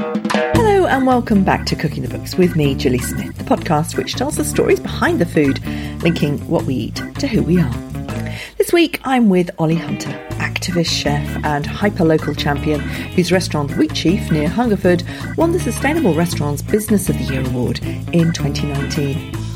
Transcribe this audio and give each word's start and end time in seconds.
Hello 0.00 0.86
and 0.86 1.06
welcome 1.06 1.44
back 1.44 1.66
to 1.66 1.76
Cooking 1.76 2.02
the 2.02 2.08
Books 2.08 2.34
with 2.34 2.56
me, 2.56 2.74
Gilly 2.74 3.00
Smith, 3.00 3.36
the 3.36 3.44
podcast 3.44 3.98
which 3.98 4.14
tells 4.14 4.36
the 4.36 4.44
stories 4.44 4.80
behind 4.80 5.20
the 5.20 5.26
food, 5.26 5.62
linking 6.02 6.38
what 6.48 6.64
we 6.64 6.74
eat 6.74 7.02
to 7.18 7.26
who 7.26 7.42
we 7.42 7.60
are. 7.60 7.74
This 8.56 8.72
week 8.72 8.98
I'm 9.04 9.28
with 9.28 9.50
Ollie 9.58 9.74
Hunter, 9.74 10.08
activist 10.38 10.90
chef 10.90 11.44
and 11.44 11.66
hyper-local 11.66 12.34
champion 12.34 12.80
whose 12.80 13.30
restaurant 13.30 13.72
Wheatsheaf 13.72 14.32
near 14.32 14.48
Hungerford 14.48 15.02
won 15.36 15.52
the 15.52 15.60
Sustainable 15.60 16.14
Restaurants 16.14 16.62
Business 16.62 17.10
of 17.10 17.18
the 17.18 17.24
Year 17.24 17.46
award 17.46 17.80
in 17.84 18.32
2019. 18.32 19.49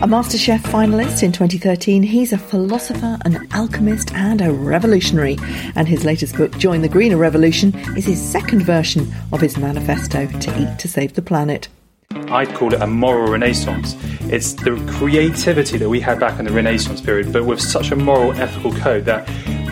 A 0.00 0.06
MasterChef 0.06 0.60
finalist 0.60 1.24
in 1.24 1.32
2013, 1.32 2.04
he's 2.04 2.32
a 2.32 2.38
philosopher, 2.38 3.18
an 3.24 3.48
alchemist, 3.52 4.14
and 4.14 4.40
a 4.40 4.52
revolutionary. 4.52 5.36
And 5.74 5.88
his 5.88 6.04
latest 6.04 6.36
book, 6.36 6.56
Join 6.56 6.82
the 6.82 6.88
Greener 6.88 7.16
Revolution, 7.16 7.74
is 7.96 8.04
his 8.04 8.22
second 8.22 8.62
version 8.62 9.12
of 9.32 9.40
his 9.40 9.58
manifesto 9.58 10.28
to 10.28 10.62
eat 10.62 10.78
to 10.78 10.86
save 10.86 11.14
the 11.14 11.20
planet. 11.20 11.66
I'd 12.12 12.54
call 12.54 12.72
it 12.74 12.80
a 12.80 12.86
moral 12.86 13.32
renaissance. 13.32 13.96
It's 14.32 14.52
the 14.52 14.76
creativity 14.88 15.78
that 15.78 15.88
we 15.88 15.98
had 15.98 16.20
back 16.20 16.38
in 16.38 16.44
the 16.44 16.52
Renaissance 16.52 17.00
period, 17.00 17.32
but 17.32 17.44
with 17.44 17.60
such 17.60 17.90
a 17.90 17.96
moral, 17.96 18.30
ethical 18.34 18.72
code 18.74 19.04
that 19.06 19.26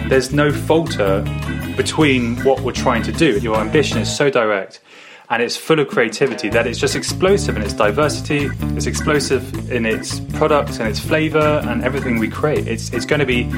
there's 0.09 0.33
no 0.33 0.51
falter 0.51 1.23
between 1.77 2.37
what 2.39 2.63
we're 2.63 2.73
trying 2.73 3.05
to 3.05 3.13
do. 3.13 3.39
Your 3.39 3.59
ambition 3.59 3.99
is 3.99 4.15
so 4.15 4.29
direct 4.29 4.81
and 5.29 5.43
it's 5.43 5.57
full 5.57 5.81
of 5.81 5.89
creativity 5.89 6.49
that 6.51 6.67
it's 6.67 6.79
just 6.79 6.95
explosive 6.95 7.57
in 7.57 7.63
its 7.63 7.73
diversity, 7.73 8.49
it's 8.77 8.87
explosive 8.87 9.71
in 9.71 9.85
its 9.85 10.21
products 10.35 10.79
and 10.79 10.89
its 10.89 11.01
flavour 11.01 11.61
and 11.65 11.83
everything 11.83 12.19
we 12.19 12.29
create. 12.29 12.67
It's, 12.67 12.93
it's 12.93 13.07
going 13.07 13.21
to 13.21 13.27
be, 13.27 13.49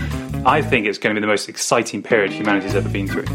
I 0.47 0.63
think 0.63 0.87
it's 0.87 0.99
going 0.99 1.15
to 1.15 1.21
be 1.21 1.23
the 1.23 1.31
most 1.31 1.49
exciting 1.49 2.03
period 2.03 2.33
humanity's 2.33 2.75
ever 2.75 2.89
been 2.89 3.07
through. 3.07 3.27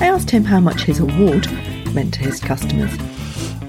I 0.00 0.06
asked 0.06 0.30
him 0.30 0.44
how 0.44 0.60
much 0.60 0.82
his 0.82 1.00
award 1.00 1.50
meant 1.92 2.14
to 2.14 2.20
his 2.20 2.40
customers. 2.40 2.90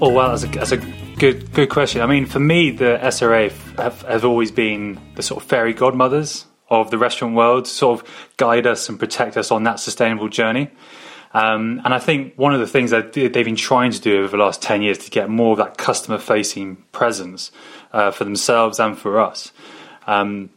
Oh, 0.00 0.10
well, 0.10 0.30
that's 0.30 0.44
a, 0.44 0.46
that's 0.48 0.72
a 0.72 0.76
good 1.18 1.52
good 1.52 1.70
question. 1.70 2.00
I 2.00 2.06
mean, 2.06 2.26
for 2.26 2.40
me, 2.40 2.70
the 2.70 2.98
SRA 3.02 3.50
have, 3.78 4.02
have 4.02 4.24
always 4.24 4.50
been 4.50 5.00
the 5.14 5.22
sort 5.22 5.42
of 5.42 5.48
fairy 5.48 5.72
godmothers 5.72 6.46
of 6.68 6.90
the 6.90 6.98
restaurant 6.98 7.34
world, 7.34 7.66
sort 7.66 8.00
of 8.00 8.30
guide 8.36 8.66
us 8.66 8.88
and 8.88 8.98
protect 8.98 9.36
us 9.36 9.50
on 9.50 9.64
that 9.64 9.80
sustainable 9.80 10.28
journey. 10.28 10.70
Um, 11.34 11.82
and 11.84 11.92
I 11.92 11.98
think 11.98 12.34
one 12.36 12.54
of 12.54 12.60
the 12.60 12.66
things 12.66 12.92
that 12.92 13.12
they've 13.12 13.32
been 13.32 13.56
trying 13.56 13.90
to 13.90 14.00
do 14.00 14.22
over 14.22 14.36
the 14.36 14.42
last 14.42 14.62
10 14.62 14.82
years 14.82 14.98
to 14.98 15.10
get 15.10 15.28
more 15.28 15.52
of 15.52 15.58
that 15.58 15.76
customer 15.76 16.18
facing 16.18 16.76
presence 16.92 17.50
uh, 17.92 18.12
for 18.12 18.22
themselves 18.22 18.78
and 18.78 18.96
for 18.96 19.20
us. 19.20 19.52
Um, 20.06 20.50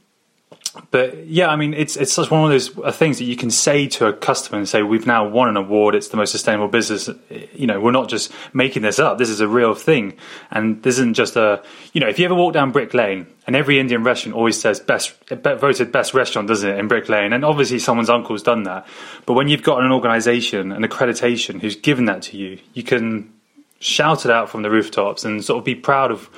but 0.92 1.28
yeah, 1.28 1.48
I 1.48 1.56
mean, 1.56 1.74
it's 1.74 1.96
it's 1.96 2.16
just 2.16 2.32
one 2.32 2.44
of 2.44 2.50
those 2.50 2.78
uh, 2.78 2.92
things 2.92 3.18
that 3.18 3.26
you 3.26 3.36
can 3.36 3.52
say 3.52 3.88
to 3.88 4.08
a 4.08 4.14
customer 4.14 4.58
and 4.58 4.68
say, 4.68 4.84
"We've 4.84 5.08
now 5.08 5.28
won 5.28 5.50
an 5.50 5.58
award. 5.58 5.96
It's 5.96 6.10
the 6.10 6.18
most 6.18 6.32
sustainable 6.32 6.68
business." 6.68 7.10
You 7.54 7.68
know, 7.68 7.80
we're 7.80 7.92
not 7.92 8.10
just 8.10 8.32
making 8.54 8.82
this 8.82 9.00
up. 9.00 9.18
This 9.18 9.30
is 9.30 9.40
a 9.40 9.48
real 9.48 9.74
thing, 9.74 10.14
and 10.52 10.82
this 10.84 10.96
isn't 10.96 11.16
just 11.16 11.36
a. 11.36 11.64
You 11.94 12.02
know, 12.02 12.08
if 12.08 12.20
you 12.20 12.26
ever 12.26 12.36
walk 12.36 12.54
down 12.54 12.72
Brick 12.72 12.94
Lane, 12.94 13.28
and 13.46 13.56
every 13.56 13.80
Indian 13.80 14.04
restaurant 14.04 14.36
always 14.36 14.60
says 14.60 14.80
best 14.80 15.14
voted 15.30 15.92
best 15.92 16.14
restaurant, 16.14 16.48
doesn't 16.48 16.70
it, 16.70 16.80
in 16.80 16.88
Brick 16.88 17.10
Lane? 17.10 17.34
And 17.34 17.44
obviously, 17.44 17.80
someone's 17.80 18.10
uncle's 18.10 18.44
done 18.44 18.64
that. 18.64 18.88
But 19.26 19.34
when 19.34 19.48
you've 19.48 19.64
got 19.64 19.84
an 19.84 19.92
organisation, 19.92 20.72
an 20.72 20.84
accreditation, 20.84 21.62
who's 21.62 21.76
given 21.76 22.06
that 22.06 22.22
to 22.24 22.38
you, 22.38 22.60
you 22.74 22.84
can 22.84 23.34
shout 23.80 24.26
it 24.26 24.32
out 24.32 24.50
from 24.50 24.64
the 24.64 24.70
rooftops 24.70 25.24
and 25.24 25.44
sort 25.44 25.60
of 25.60 25.66
be 25.66 25.76
proud 25.76 26.12
of 26.12 26.30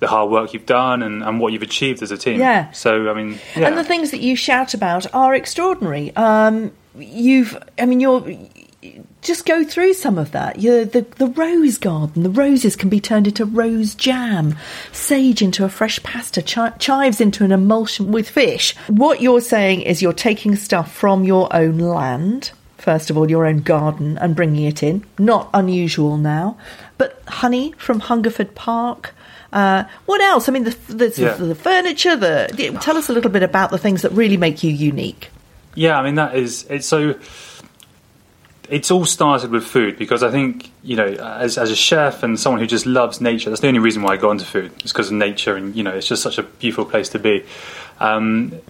the 0.00 0.06
hard 0.06 0.30
work 0.30 0.52
you've 0.52 0.66
done 0.66 1.02
and, 1.02 1.22
and 1.22 1.40
what 1.40 1.52
you've 1.52 1.62
achieved 1.62 2.02
as 2.02 2.10
a 2.10 2.18
team. 2.18 2.38
Yeah. 2.38 2.70
So 2.72 3.10
I 3.10 3.14
mean, 3.14 3.38
yeah. 3.54 3.68
and 3.68 3.78
the 3.78 3.84
things 3.84 4.10
that 4.10 4.20
you 4.20 4.36
shout 4.36 4.74
about 4.74 5.12
are 5.14 5.34
extraordinary. 5.34 6.14
Um, 6.16 6.72
you've, 6.98 7.56
I 7.78 7.86
mean, 7.86 8.00
you're. 8.00 8.24
Just 9.22 9.46
go 9.46 9.64
through 9.64 9.94
some 9.94 10.16
of 10.16 10.30
that. 10.30 10.60
You're, 10.60 10.84
the 10.84 11.00
the 11.00 11.26
rose 11.26 11.78
garden, 11.78 12.22
the 12.22 12.30
roses 12.30 12.76
can 12.76 12.88
be 12.88 13.00
turned 13.00 13.26
into 13.26 13.44
rose 13.44 13.96
jam, 13.96 14.54
sage 14.92 15.42
into 15.42 15.64
a 15.64 15.68
fresh 15.68 16.00
pasta, 16.04 16.40
chi- 16.40 16.70
chives 16.78 17.20
into 17.20 17.42
an 17.42 17.50
emulsion 17.50 18.12
with 18.12 18.28
fish. 18.28 18.76
What 18.86 19.20
you're 19.20 19.40
saying 19.40 19.80
is 19.80 20.00
you're 20.02 20.12
taking 20.12 20.54
stuff 20.54 20.92
from 20.92 21.24
your 21.24 21.52
own 21.52 21.78
land, 21.78 22.52
first 22.78 23.10
of 23.10 23.18
all, 23.18 23.28
your 23.28 23.46
own 23.46 23.62
garden, 23.62 24.16
and 24.18 24.36
bringing 24.36 24.66
it 24.66 24.84
in. 24.84 25.04
Not 25.18 25.50
unusual 25.52 26.16
now. 26.16 26.56
But 26.96 27.20
honey 27.26 27.74
from 27.78 27.98
Hungerford 27.98 28.54
Park, 28.54 29.12
uh, 29.52 29.84
what 30.06 30.20
else? 30.20 30.48
I 30.48 30.52
mean, 30.52 30.64
the, 30.64 30.76
the, 30.88 31.14
yeah. 31.16 31.34
the, 31.34 31.46
the 31.46 31.54
furniture. 31.54 32.16
The 32.16 32.78
tell 32.80 32.96
us 32.96 33.08
a 33.08 33.12
little 33.12 33.30
bit 33.30 33.42
about 33.42 33.70
the 33.70 33.78
things 33.78 34.02
that 34.02 34.12
really 34.12 34.36
make 34.36 34.62
you 34.62 34.70
unique. 34.70 35.30
Yeah, 35.74 35.98
I 35.98 36.02
mean 36.02 36.16
that 36.16 36.34
is 36.34 36.66
it's 36.68 36.86
so. 36.86 37.18
It's 38.68 38.90
all 38.90 39.04
started 39.04 39.52
with 39.52 39.64
food 39.64 39.96
because 39.96 40.24
I 40.24 40.32
think 40.32 40.72
you 40.82 40.96
know, 40.96 41.06
as 41.06 41.56
as 41.56 41.70
a 41.70 41.76
chef 41.76 42.22
and 42.22 42.38
someone 42.38 42.60
who 42.60 42.66
just 42.66 42.86
loves 42.86 43.20
nature, 43.20 43.50
that's 43.50 43.60
the 43.60 43.68
only 43.68 43.78
reason 43.78 44.02
why 44.02 44.14
I 44.14 44.16
got 44.16 44.32
into 44.32 44.44
food. 44.44 44.72
It's 44.80 44.92
because 44.92 45.08
of 45.08 45.14
nature, 45.14 45.54
and 45.54 45.76
you 45.76 45.84
know, 45.84 45.92
it's 45.92 46.08
just 46.08 46.22
such 46.22 46.38
a 46.38 46.42
beautiful 46.42 46.84
place 46.84 47.10
to 47.10 47.18
be. 47.18 47.44
Um, 48.00 48.60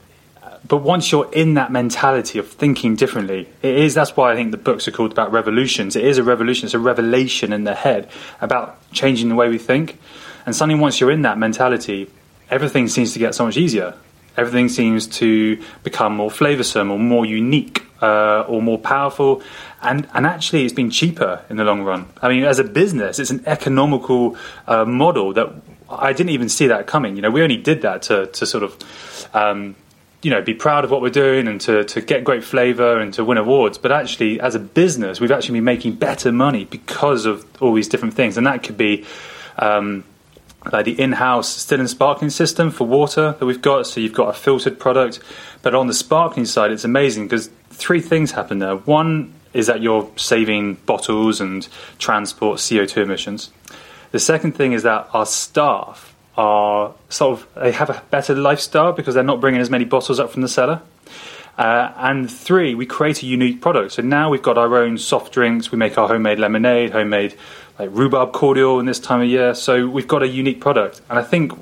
but 0.66 0.78
once 0.78 1.12
you're 1.12 1.31
in 1.32 1.54
that 1.54 1.70
mentality 1.70 2.38
of 2.38 2.48
thinking 2.48 2.97
differently, 2.97 3.48
it 3.62 3.76
is 3.76 3.94
that's 3.94 4.16
why 4.16 4.32
I 4.32 4.34
think 4.34 4.50
the 4.50 4.56
books 4.56 4.88
are 4.88 4.91
called 4.91 5.12
about 5.12 5.32
revolutions. 5.32 5.97
It 5.97 6.04
is 6.04 6.19
a 6.19 6.25
revolution, 6.25 6.66
it's 6.66 6.75
a 6.75 6.78
revelation 6.78 7.53
in 7.53 7.65
the 7.65 7.75
head 7.75 8.09
about 8.41 8.78
changing 8.92 9.28
the 9.28 9.34
way 9.34 9.48
we 9.48 9.59
think. 9.59 9.98
And 10.47 10.55
suddenly, 10.55 10.81
once 10.81 11.01
you're 11.01 11.11
in 11.11 11.23
that 11.23 11.39
mentality, 11.39 12.09
everything 12.49 12.89
seems 12.89 13.12
to 13.12 13.19
get 13.19 13.34
so 13.34 13.45
much 13.45 13.57
easier. 13.57 13.95
Everything 14.37 14.69
seems 14.69 15.07
to 15.07 15.61
become 15.83 16.15
more 16.15 16.31
flavoursome 16.31 16.91
or 16.91 16.99
more 16.99 17.27
unique 17.27 17.84
uh, 18.01 18.43
or 18.43 18.62
more 18.62 18.79
powerful. 18.79 19.43
And, 19.83 20.09
and 20.15 20.25
actually, 20.25 20.65
it's 20.65 20.75
been 20.75 20.91
cheaper 20.91 21.43
in 21.51 21.57
the 21.57 21.65
long 21.65 21.83
run. 21.83 22.07
I 22.23 22.29
mean, 22.29 22.45
as 22.45 22.59
a 22.59 22.65
business, 22.65 23.19
it's 23.19 23.31
an 23.31 23.43
economical 23.47 24.37
uh, 24.67 24.84
model 24.84 25.33
that 25.33 25.53
I 25.91 26.12
didn't 26.12 26.31
even 26.31 26.49
see 26.49 26.69
that 26.69 26.87
coming. 26.87 27.17
You 27.17 27.23
know, 27.23 27.31
we 27.31 27.43
only 27.43 27.57
did 27.57 27.83
that 27.83 28.03
to, 28.03 28.27
to 28.27 28.47
sort 28.47 28.63
of. 28.65 29.28
Um, 29.34 29.75
you 30.23 30.31
know, 30.31 30.43
be 30.43 30.55
proud 30.55 30.83
of 30.83 30.91
what 30.91 31.03
we're 31.03 31.11
doing 31.11 31.47
and 31.47 31.61
to, 31.61 31.84
to 31.84 32.01
get 32.01 32.25
great 32.25 32.43
flavour 32.43 32.99
and 32.99 33.15
to 33.15 33.23
win 33.23 33.39
awards. 33.39 33.78
But 33.78 33.93
actually, 33.93 34.41
as 34.41 34.57
a 34.57 34.59
business, 34.59 35.21
we've 35.21 35.31
actually 35.31 35.59
been 35.59 35.65
making 35.65 35.97
better 35.97 36.33
money 36.33 36.65
because 36.65 37.27
of 37.27 37.47
all 37.63 37.75
these 37.75 37.87
different 37.87 38.15
things. 38.15 38.37
And 38.37 38.45
that 38.47 38.65
could 38.65 38.77
be 38.77 39.05
um, 39.57 40.03
like 40.72 40.84
the 40.84 41.00
in-house 41.00 41.49
still 41.49 41.81
and 41.81 41.88
sparkling 41.88 42.31
system 42.31 42.71
for 42.71 42.87
water 42.87 43.37
that 43.38 43.47
we've 43.47 43.62
got. 43.62 43.87
So 43.87 44.00
you've 44.00 44.12
got 44.12 44.28
a 44.28 44.32
filtered 44.32 44.78
product, 44.78 45.21
but 45.62 45.75
on 45.75 45.87
the 45.87 45.94
sparkling 45.94 46.47
side, 46.47 46.71
it's 46.71 46.84
amazing 46.84 47.25
because 47.25 47.50
three 47.71 48.00
things 48.00 48.32
happen 48.32 48.59
there. 48.59 48.77
One 48.77 49.32
is 49.53 49.66
that 49.66 49.81
you're 49.81 50.10
saving 50.16 50.75
bottles 50.87 51.41
and 51.41 51.66
transport 51.99 52.59
CO2 52.59 53.03
emissions. 53.03 53.50
The 54.12 54.19
second 54.19 54.53
thing 54.53 54.72
is 54.72 54.82
that 54.82 55.09
our 55.12 55.27
staff 55.27 56.15
are 56.37 56.94
sort 57.09 57.41
of 57.41 57.48
they 57.54 57.72
have 57.72 57.88
a 57.88 58.03
better 58.10 58.34
lifestyle 58.34 58.93
because 58.93 59.15
they're 59.15 59.25
not 59.25 59.41
bringing 59.41 59.60
as 59.60 59.71
many 59.71 59.84
bottles 59.84 60.21
up 60.21 60.31
from 60.31 60.43
the 60.43 60.48
cellar. 60.48 60.83
Uh, 61.59 61.91
and 61.97 62.31
three, 62.31 62.75
we 62.75 62.84
create 62.84 63.22
a 63.22 63.27
unique 63.27 63.62
product. 63.62 63.93
So 63.93 64.03
now 64.03 64.28
we've 64.28 64.43
got 64.43 64.59
our 64.59 64.77
own 64.77 64.98
soft 64.98 65.33
drinks. 65.33 65.72
We 65.72 65.78
make 65.78 65.97
our 65.97 66.06
homemade 66.06 66.38
lemonade, 66.38 66.91
homemade 66.91 67.34
like 67.78 67.91
rhubarb 67.92 68.32
cordial 68.32 68.81
in 68.81 68.87
this 68.87 68.98
time 68.98 69.20
of 69.20 69.28
year. 69.28 69.54
So 69.54 69.87
we've 69.87 70.09
got 70.09 70.22
a 70.22 70.28
unique 70.28 70.60
product, 70.60 71.00
and 71.10 71.19
I 71.19 71.22
think 71.22 71.53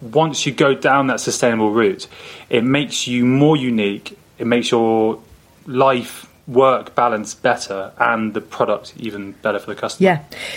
once 0.00 0.46
you 0.46 0.52
go 0.52 0.74
down 0.74 1.08
that 1.08 1.20
sustainable 1.20 1.72
route, 1.72 2.06
it 2.48 2.64
makes 2.64 3.06
you 3.06 3.26
more 3.26 3.56
unique. 3.56 4.18
It 4.38 4.46
makes 4.46 4.70
your 4.70 5.20
life 5.66 6.29
work 6.50 6.94
balance 6.94 7.32
better 7.34 7.92
and 7.98 8.34
the 8.34 8.40
product 8.40 8.92
even 8.96 9.32
better 9.32 9.58
for 9.58 9.72
the 9.72 9.80
customer. 9.80 10.04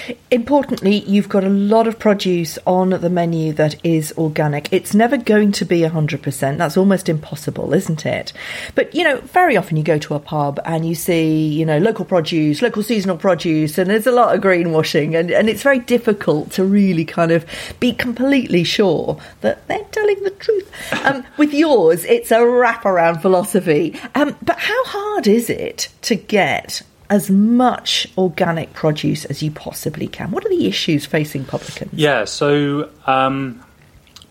Yeah. 0.08 0.16
Importantly, 0.32 1.00
you've 1.02 1.30
got 1.30 1.44
a 1.44 1.50
lot 1.50 1.88
of 1.88 2.00
produce 2.00 2.58
on 2.66 2.90
the 2.90 3.10
menu 3.10 3.54
that 3.54 3.76
is 3.86 4.14
organic. 4.18 4.72
It's 4.74 4.96
never 4.96 5.18
going 5.18 5.52
to 5.54 5.66
be 5.66 5.82
100%. 5.82 6.58
That's 6.58 6.78
almost 6.78 7.10
impossible, 7.10 7.74
isn't 7.74 8.06
it? 8.06 8.34
But, 8.74 8.94
you 8.96 9.04
know, 9.04 9.18
very 9.22 9.56
often 9.56 9.78
you 9.78 9.84
go 9.84 10.00
to 10.00 10.16
a 10.16 10.20
pub 10.20 10.60
and 10.66 10.86
you 10.86 10.96
see, 10.96 11.48
you 11.48 11.66
know, 11.66 11.78
local 11.78 12.06
produce, 12.06 12.62
local 12.62 12.82
seasonal 12.82 13.18
produce, 13.18 13.78
and 13.78 13.90
there's 13.90 14.08
a 14.08 14.12
lot 14.12 14.36
of 14.36 14.42
greenwashing, 14.42 15.18
and, 15.18 15.30
and 15.30 15.50
it's 15.50 15.62
very 15.62 15.80
difficult 15.80 16.52
to 16.52 16.64
really 16.64 17.06
kind 17.06 17.32
of 17.32 17.46
be 17.80 17.94
completely 17.94 18.64
sure 18.64 19.20
that 19.42 19.68
they're 19.68 19.86
telling 19.92 20.24
the 20.24 20.32
truth. 20.32 20.72
Um, 21.06 21.24
with 21.38 21.54
yours, 21.54 22.04
it's 22.06 22.32
a 22.32 22.38
wraparound 22.38 23.22
philosophy. 23.22 24.00
Um, 24.16 24.36
but 24.42 24.58
how 24.58 24.86
hard 24.86 25.28
is 25.28 25.50
it? 25.50 25.83
To 26.04 26.16
get 26.16 26.82
as 27.10 27.30
much 27.30 28.08
organic 28.18 28.74
produce 28.74 29.26
as 29.26 29.44
you 29.44 29.52
possibly 29.52 30.08
can? 30.08 30.32
What 30.32 30.46
are 30.46 30.50
the 30.50 30.68
issues 30.68 31.06
facing 31.06 31.46
publicans? 31.46 31.94
Yeah, 31.94 32.26
so 32.26 32.90
um, 33.06 33.64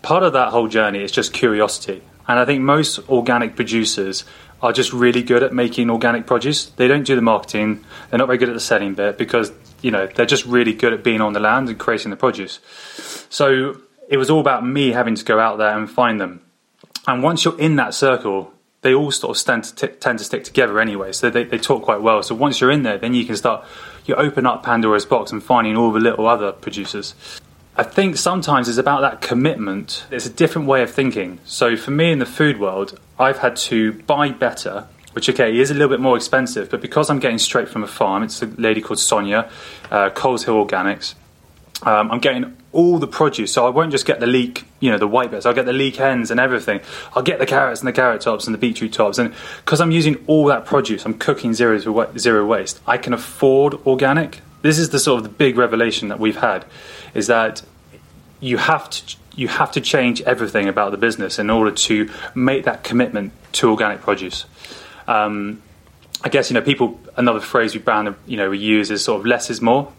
part 0.03 0.23
of 0.23 0.33
that 0.33 0.49
whole 0.49 0.69
journey 0.69 1.03
is 1.03 1.13
just 1.13 1.33
curiosity. 1.33 2.03
And 2.29 2.39
I 2.39 2.45
think 2.45 2.63
most 2.63 2.99
organic 3.09 3.57
producers 3.57 4.25
are 4.63 4.73
just 4.73 4.93
really 4.93 5.23
good 5.23 5.43
at 5.43 5.53
making 5.53 5.91
organic 5.91 6.27
produce. 6.27 6.67
They 6.67 6.87
don't 6.89 7.05
do 7.05 7.17
the 7.17 7.23
marketing, 7.23 7.85
they're 8.11 8.19
not 8.19 8.27
very 8.27 8.39
good 8.39 8.49
at 8.49 8.55
the 8.55 8.61
selling 8.61 8.95
bit 8.95 9.19
because, 9.19 9.53
you 9.81 9.91
know, 9.91 10.07
they're 10.07 10.27
just 10.27 10.47
really 10.47 10.73
good 10.73 10.93
at 10.93 11.03
being 11.03 11.21
on 11.21 11.33
the 11.33 11.41
land 11.41 11.69
and 11.69 11.79
creating 11.79 12.11
the 12.11 12.17
produce. 12.17 12.61
So 13.29 13.81
it 14.09 14.17
was 14.17 14.31
all 14.31 14.41
about 14.41 14.65
me 14.65 14.91
having 14.91 15.15
to 15.17 15.25
go 15.25 15.41
out 15.41 15.59
there 15.59 15.77
and 15.77 15.91
find 15.91 16.21
them. 16.21 16.43
And 17.07 17.23
once 17.23 17.45
you're 17.45 17.59
in 17.59 17.77
that 17.77 17.95
circle, 17.95 18.53
they 18.83 18.95
all 18.95 19.11
sort 19.11 19.31
of 19.31 19.39
stand 19.39 19.65
to 19.65 19.75
t- 19.75 19.95
tend 19.95 20.19
to 20.19 20.25
stick 20.25 20.45
together 20.45 20.79
anyway. 20.79 21.13
So 21.13 21.31
they, 21.31 21.45
they 21.45 21.59
talk 21.59 21.83
quite 21.83 22.03
well. 22.03 22.23
So 22.23 22.35
once 22.35 22.61
you're 22.61 22.71
in 22.71 22.83
there, 22.83 22.99
then 22.99 23.15
you 23.15 23.25
can 23.25 23.37
start 23.37 23.65
you 24.05 24.15
open 24.17 24.47
up 24.47 24.65
Pandora's 24.65 25.07
box 25.07 25.33
and 25.33 25.43
finding 25.43 25.77
all 25.77 25.93
the 25.93 26.01
little 26.01 26.27
other 26.27 26.53
producers. 26.53 27.15
I 27.77 27.85
think 27.85 28.17
sometimes 28.17 28.69
it's 28.69 28.79
about 28.79 29.01
that 29.01 29.23
commitment. 29.23 30.05
It's 30.11 30.27
a 30.27 30.31
different 30.31 30.69
way 30.69 30.83
of 30.83 30.91
thinking. 30.91 31.39
So 31.45 31.77
for 31.77 31.91
me 31.91 32.13
in 32.13 32.19
the 32.19 32.27
food 32.27 32.61
world, 32.61 33.01
I've 33.19 33.39
had 33.39 33.57
to 33.57 33.95
buy 34.03 34.31
better, 34.31 34.89
which 35.13 35.31
okay 35.31 35.57
is 35.57 35.71
a 35.71 35.75
little 35.75 35.89
bit 35.89 36.01
more 36.01 36.17
expensive, 36.17 36.69
but 36.69 36.83
because 36.83 37.09
I'm 37.09 37.19
getting 37.19 37.39
straight 37.39 37.69
from 37.69 37.83
a 37.83 37.87
farm, 37.87 38.25
it's 38.25 38.43
a 38.43 38.47
lady 38.47 38.83
called 38.83 38.99
Sonia, 38.99 39.49
uh, 39.91 40.11
Coles 40.11 40.45
Hill 40.45 40.67
Organics. 40.67 41.15
Um, 41.85 42.13
I'm 42.13 42.21
getting 42.21 42.57
all 42.73 42.99
the 42.99 43.09
produce, 43.09 43.53
so 43.53 43.67
I 43.67 43.71
won't 43.71 43.91
just 43.91 44.07
get 44.07 44.21
the 44.21 44.27
leek, 44.27 44.65
you 44.81 44.91
know, 44.91 44.99
the 44.99 45.09
white 45.09 45.31
bits. 45.31 45.47
I'll 45.47 45.55
get 45.55 45.67
the 45.67 45.73
leek 45.73 46.01
ends 46.01 46.31
and 46.31 46.39
everything. 46.39 46.81
I'll 47.15 47.23
get 47.23 47.39
the 47.39 47.47
carrots 47.47 47.81
and 47.81 47.89
the 47.89 47.93
carrot 47.93 48.21
tops 48.21 48.47
and 48.47 48.55
the 48.55 48.59
beetroot 48.59 48.93
tops, 48.93 49.19
and 49.19 49.35
because 49.59 49.81
I'm 49.81 49.91
using 49.91 50.23
all 50.27 50.47
that 50.47 50.65
produce, 50.65 51.05
I'm 51.05 51.15
cooking 51.15 51.55
zero 51.55 51.79
zero 51.79 52.47
waste. 52.47 52.81
I 52.87 52.99
can 52.99 53.13
afford 53.13 53.75
organic. 53.87 54.41
This 54.63 54.79
is 54.79 54.91
the 54.91 55.01
sort 55.01 55.19
of 55.19 55.25
the 55.25 55.29
big 55.29 55.59
revelation 55.59 56.09
that 56.09 56.21
we've 56.21 56.37
had 56.37 56.65
is 57.15 57.27
that 57.27 57.63
you 58.41 58.59
have 58.59 58.89
to 58.91 59.17
you 59.35 59.49
have 59.49 59.73
to 59.73 59.81
change 59.81 60.21
everything 60.23 60.69
about 60.69 60.91
the 60.91 60.99
business 60.99 61.39
in 61.39 61.51
order 61.51 61.71
to 61.71 62.11
make 62.35 62.65
that 62.65 62.85
commitment 62.85 63.33
to 63.53 63.71
organic 63.71 64.03
produce. 64.03 64.45
Um, 65.09 65.63
I 66.23 66.29
guess 66.29 66.51
you 66.51 66.55
know 66.55 66.63
people. 66.63 67.01
Another 67.17 67.41
phrase 67.41 67.75
we 67.75 67.81
brand 67.81 68.15
you 68.27 68.37
know 68.37 68.51
we 68.51 68.59
use 68.59 68.91
is 68.91 69.05
sort 69.05 69.21
of 69.21 69.27
less 69.27 69.51
is 69.51 69.61
more. 69.61 69.93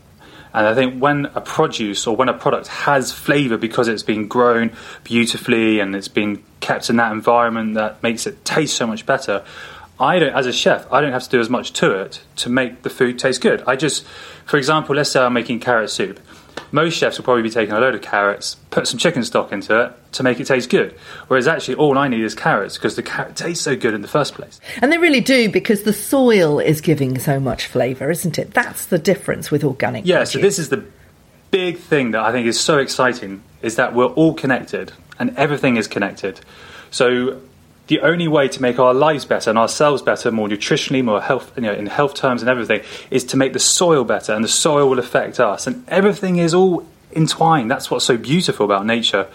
And 0.53 0.67
I 0.67 0.75
think 0.75 1.01
when 1.01 1.25
a 1.33 1.41
produce 1.41 2.05
or 2.05 2.15
when 2.15 2.29
a 2.29 2.33
product 2.33 2.67
has 2.67 3.11
flavour 3.11 3.57
because 3.57 3.88
it's 3.88 4.03
been 4.03 4.27
grown 4.27 4.71
beautifully 5.03 5.79
and 5.79 5.95
it's 5.95 6.07
been 6.07 6.44
kept 6.59 6.89
in 6.89 6.97
that 6.97 7.11
environment 7.11 7.73
that 7.73 8.03
makes 8.03 8.27
it 8.27 8.45
taste 8.45 8.75
so 8.75 8.85
much 8.85 9.05
better, 9.05 9.44
I 10.00 10.19
don't, 10.19 10.33
as 10.33 10.45
a 10.45 10.53
chef, 10.53 10.91
I 10.91 11.01
don't 11.01 11.11
have 11.11 11.23
to 11.23 11.29
do 11.29 11.39
as 11.39 11.50
much 11.50 11.73
to 11.73 11.91
it 12.01 12.21
to 12.38 12.50
make 12.50 12.83
the 12.83 12.89
food 12.89 13.17
taste 13.17 13.41
good. 13.41 13.63
I 13.65 13.75
just, 13.75 14.05
for 14.45 14.57
example, 14.57 14.95
let's 14.95 15.11
say 15.11 15.21
I'm 15.21 15.33
making 15.33 15.59
carrot 15.59 15.89
soup 15.89 16.19
most 16.73 16.97
chefs 16.97 17.17
will 17.17 17.23
probably 17.23 17.43
be 17.43 17.51
taking 17.51 17.73
a 17.73 17.79
load 17.79 17.93
of 17.93 18.01
carrots, 18.01 18.55
put 18.71 18.87
some 18.87 18.97
chicken 18.97 19.23
stock 19.23 19.51
into 19.51 19.79
it 19.79 19.93
to 20.13 20.23
make 20.23 20.39
it 20.39 20.47
taste 20.47 20.71
good. 20.71 20.93
Whereas 21.27 21.47
actually, 21.47 21.75
all 21.75 21.97
I 21.99 22.07
need 22.07 22.21
is 22.21 22.33
carrots 22.33 22.77
because 22.77 22.95
the 22.95 23.03
carrot 23.03 23.35
tastes 23.35 23.63
so 23.63 23.75
good 23.75 23.93
in 23.93 24.01
the 24.01 24.07
first 24.07 24.33
place. 24.33 24.59
And 24.81 24.91
they 24.91 24.97
really 24.97 25.21
do 25.21 25.49
because 25.51 25.83
the 25.83 25.93
soil 25.93 26.59
is 26.59 26.81
giving 26.81 27.19
so 27.19 27.39
much 27.39 27.67
flavour, 27.67 28.09
isn't 28.09 28.39
it? 28.39 28.55
That's 28.55 28.87
the 28.87 28.97
difference 28.97 29.51
with 29.51 29.63
organic. 29.63 30.05
Yeah, 30.05 30.17
produce. 30.17 30.31
so 30.31 30.39
this 30.39 30.59
is 30.59 30.69
the 30.69 30.83
big 31.51 31.77
thing 31.77 32.11
that 32.11 32.23
I 32.23 32.31
think 32.31 32.47
is 32.47 32.59
so 32.59 32.79
exciting 32.79 33.43
is 33.61 33.75
that 33.75 33.93
we're 33.93 34.07
all 34.07 34.33
connected 34.33 34.91
and 35.19 35.37
everything 35.37 35.77
is 35.77 35.87
connected. 35.87 36.41
So 36.89 37.39
the 37.88 38.00
only 38.00 38.27
way 38.27 38.47
to 38.47 38.62
make 38.62 38.80
our 38.80 38.94
lives 38.94 39.25
better 39.25 39.50
and 39.50 39.59
ourselves 39.59 40.01
better, 40.01 40.31
more 40.31 40.47
nutritionally, 40.47 41.03
more 41.03 41.21
health, 41.21 41.51
you 41.56 41.63
know, 41.63 41.74
in 41.74 41.88
health 41.88 42.13
terms 42.13 42.41
and 42.41 42.50
everything, 42.50 42.81
is 43.12 43.24
to 43.25 43.38
make 43.38 43.53
the 43.53 43.59
soil 43.59 44.03
better, 44.03 44.33
and 44.33 44.44
the 44.44 44.50
soil 44.50 44.89
will 44.89 45.00
affect 45.00 45.39
us, 45.39 45.68
and 45.68 45.83
everything 45.89 46.38
is 46.38 46.53
all 46.53 46.88
entwined. 47.15 47.69
That's 47.69 47.91
what's 47.91 48.06
so 48.06 48.18
beautiful 48.18 48.65
about 48.65 48.85
nature, 48.85 49.27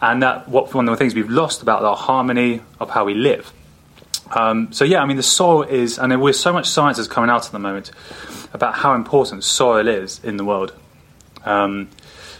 and 0.00 0.22
that 0.22 0.48
what 0.48 0.72
one 0.72 0.88
of 0.88 0.92
the 0.92 0.96
things 0.96 1.14
we've 1.14 1.28
lost 1.30 1.62
about 1.62 1.82
our 1.82 1.96
harmony 1.96 2.62
of 2.78 2.90
how 2.90 3.04
we 3.04 3.14
live. 3.14 3.52
Um, 4.30 4.72
so 4.72 4.84
yeah, 4.84 5.02
I 5.02 5.06
mean, 5.06 5.16
the 5.16 5.22
soil 5.22 5.62
is, 5.62 5.98
and 5.98 6.10
there's 6.10 6.40
so 6.40 6.52
much 6.52 6.68
science 6.68 6.98
is 6.98 7.08
coming 7.08 7.30
out 7.30 7.46
at 7.46 7.52
the 7.52 7.58
moment 7.58 7.90
about 8.52 8.74
how 8.74 8.94
important 8.94 9.44
soil 9.44 9.86
is 9.88 10.20
in 10.24 10.36
the 10.36 10.44
world. 10.44 10.72
Um, 11.44 11.90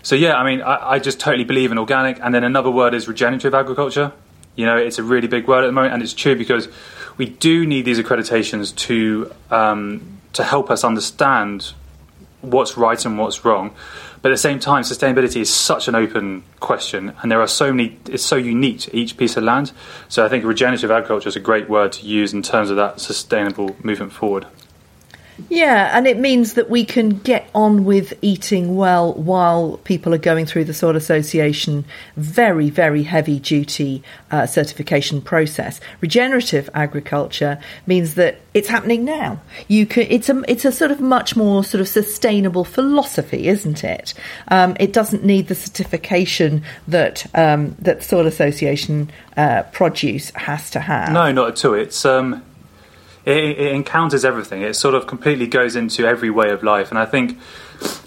so 0.02 0.14
yeah, 0.14 0.36
I 0.36 0.44
mean, 0.44 0.62
I, 0.62 0.92
I 0.92 0.98
just 0.98 1.18
totally 1.20 1.44
believe 1.44 1.72
in 1.72 1.78
organic, 1.78 2.18
and 2.20 2.34
then 2.34 2.44
another 2.44 2.70
word 2.70 2.94
is 2.94 3.08
regenerative 3.08 3.54
agriculture. 3.54 4.12
You 4.56 4.66
know, 4.66 4.76
it's 4.76 4.98
a 4.98 5.02
really 5.02 5.28
big 5.28 5.46
word 5.46 5.64
at 5.64 5.66
the 5.66 5.72
moment, 5.72 5.94
and 5.94 6.02
it's 6.02 6.14
true 6.14 6.34
because 6.34 6.68
we 7.16 7.26
do 7.26 7.66
need 7.66 7.84
these 7.84 7.98
accreditations 7.98 8.74
to 8.76 9.32
um, 9.50 10.18
to 10.32 10.42
help 10.42 10.70
us 10.70 10.84
understand 10.84 11.72
what's 12.40 12.76
right 12.76 13.02
and 13.04 13.18
what's 13.18 13.44
wrong. 13.44 13.74
But 14.22 14.32
at 14.32 14.34
the 14.34 14.38
same 14.38 14.58
time, 14.58 14.82
sustainability 14.82 15.40
is 15.40 15.52
such 15.52 15.88
an 15.88 15.94
open 15.94 16.42
question, 16.58 17.12
and 17.22 17.30
there 17.30 17.40
are 17.40 17.46
so 17.46 17.72
many. 17.72 17.98
It's 18.06 18.24
so 18.24 18.36
unique 18.36 18.80
to 18.80 18.96
each 18.96 19.16
piece 19.16 19.36
of 19.36 19.44
land. 19.44 19.72
So 20.08 20.24
I 20.24 20.28
think 20.28 20.44
regenerative 20.44 20.90
agriculture 20.90 21.28
is 21.28 21.36
a 21.36 21.40
great 21.40 21.68
word 21.68 21.92
to 21.92 22.06
use 22.06 22.32
in 22.32 22.42
terms 22.42 22.70
of 22.70 22.76
that 22.76 23.00
sustainable 23.00 23.76
movement 23.82 24.12
forward. 24.12 24.46
Yeah, 25.48 25.96
and 25.96 26.06
it 26.06 26.18
means 26.18 26.54
that 26.54 26.70
we 26.70 26.84
can 26.84 27.18
get 27.18 27.48
on 27.54 27.84
with 27.84 28.14
eating 28.22 28.76
well 28.76 29.12
while 29.14 29.78
people 29.84 30.14
are 30.14 30.18
going 30.18 30.46
through 30.46 30.64
the 30.64 30.74
Soil 30.74 30.96
Association 30.96 31.84
very, 32.16 32.70
very 32.70 33.02
heavy 33.02 33.38
duty 33.38 34.02
uh, 34.30 34.46
certification 34.46 35.20
process. 35.20 35.80
Regenerative 36.00 36.70
agriculture 36.74 37.58
means 37.86 38.14
that 38.14 38.40
it's 38.54 38.68
happening 38.68 39.04
now. 39.04 39.40
You 39.68 39.84
can, 39.86 40.06
it's 40.08 40.28
a, 40.28 40.42
it's 40.48 40.64
a 40.64 40.72
sort 40.72 40.90
of 40.90 41.00
much 41.00 41.36
more 41.36 41.62
sort 41.62 41.80
of 41.80 41.88
sustainable 41.88 42.64
philosophy, 42.64 43.48
isn't 43.48 43.84
it? 43.84 44.14
Um, 44.48 44.76
it 44.80 44.92
doesn't 44.92 45.24
need 45.24 45.48
the 45.48 45.54
certification 45.54 46.62
that 46.88 47.26
um, 47.34 47.76
that 47.80 48.02
Soil 48.02 48.26
Association 48.26 49.10
uh, 49.36 49.64
produce 49.72 50.30
has 50.30 50.70
to 50.70 50.80
have. 50.80 51.12
No, 51.12 51.30
not 51.32 51.48
at 51.48 51.64
all. 51.64 51.74
It's 51.74 52.04
um, 52.06 52.42
it, 53.26 53.36
it 53.36 53.74
encounters 53.74 54.24
everything. 54.24 54.62
It 54.62 54.74
sort 54.74 54.94
of 54.94 55.06
completely 55.06 55.48
goes 55.48 55.76
into 55.76 56.06
every 56.06 56.30
way 56.30 56.50
of 56.50 56.62
life, 56.62 56.90
and 56.90 56.98
I 56.98 57.04
think 57.04 57.38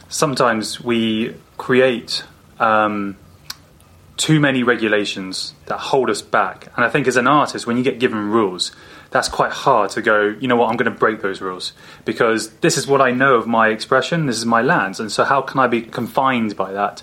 sometimes 0.08 0.82
we 0.82 1.36
create 1.58 2.24
um, 2.60 3.18
too 4.18 4.40
many 4.40 4.64
regulations 4.64 5.54
that 5.68 5.78
hold 5.78 6.10
us 6.10 6.22
back. 6.22 6.68
And 6.76 6.84
I 6.84 6.90
think 6.90 7.08
as 7.08 7.18
an 7.18 7.28
artist, 7.28 7.68
when 7.68 7.78
you 7.78 7.84
get 7.84 8.00
given 8.00 8.30
rules, 8.30 8.72
that's 9.12 9.30
quite 9.30 9.52
hard 9.52 9.92
to 9.92 10.02
go, 10.02 10.36
you 10.40 10.48
know 10.48 10.56
what, 10.56 10.70
I'm 10.70 10.78
going 10.78 10.92
to 10.92 10.98
break 10.98 11.22
those 11.22 11.42
rules 11.42 11.74
because 12.06 12.50
this 12.60 12.78
is 12.78 12.86
what 12.86 13.02
I 13.02 13.12
know 13.12 13.36
of 13.36 13.48
my 13.48 13.70
expression, 13.70 14.26
this 14.26 14.38
is 14.38 14.46
my 14.46 14.62
lands, 14.62 15.00
and 15.00 15.12
so 15.12 15.24
how 15.24 15.42
can 15.42 15.60
I 15.60 15.68
be 15.68 15.82
confined 15.82 16.56
by 16.56 16.72
that? 16.74 17.02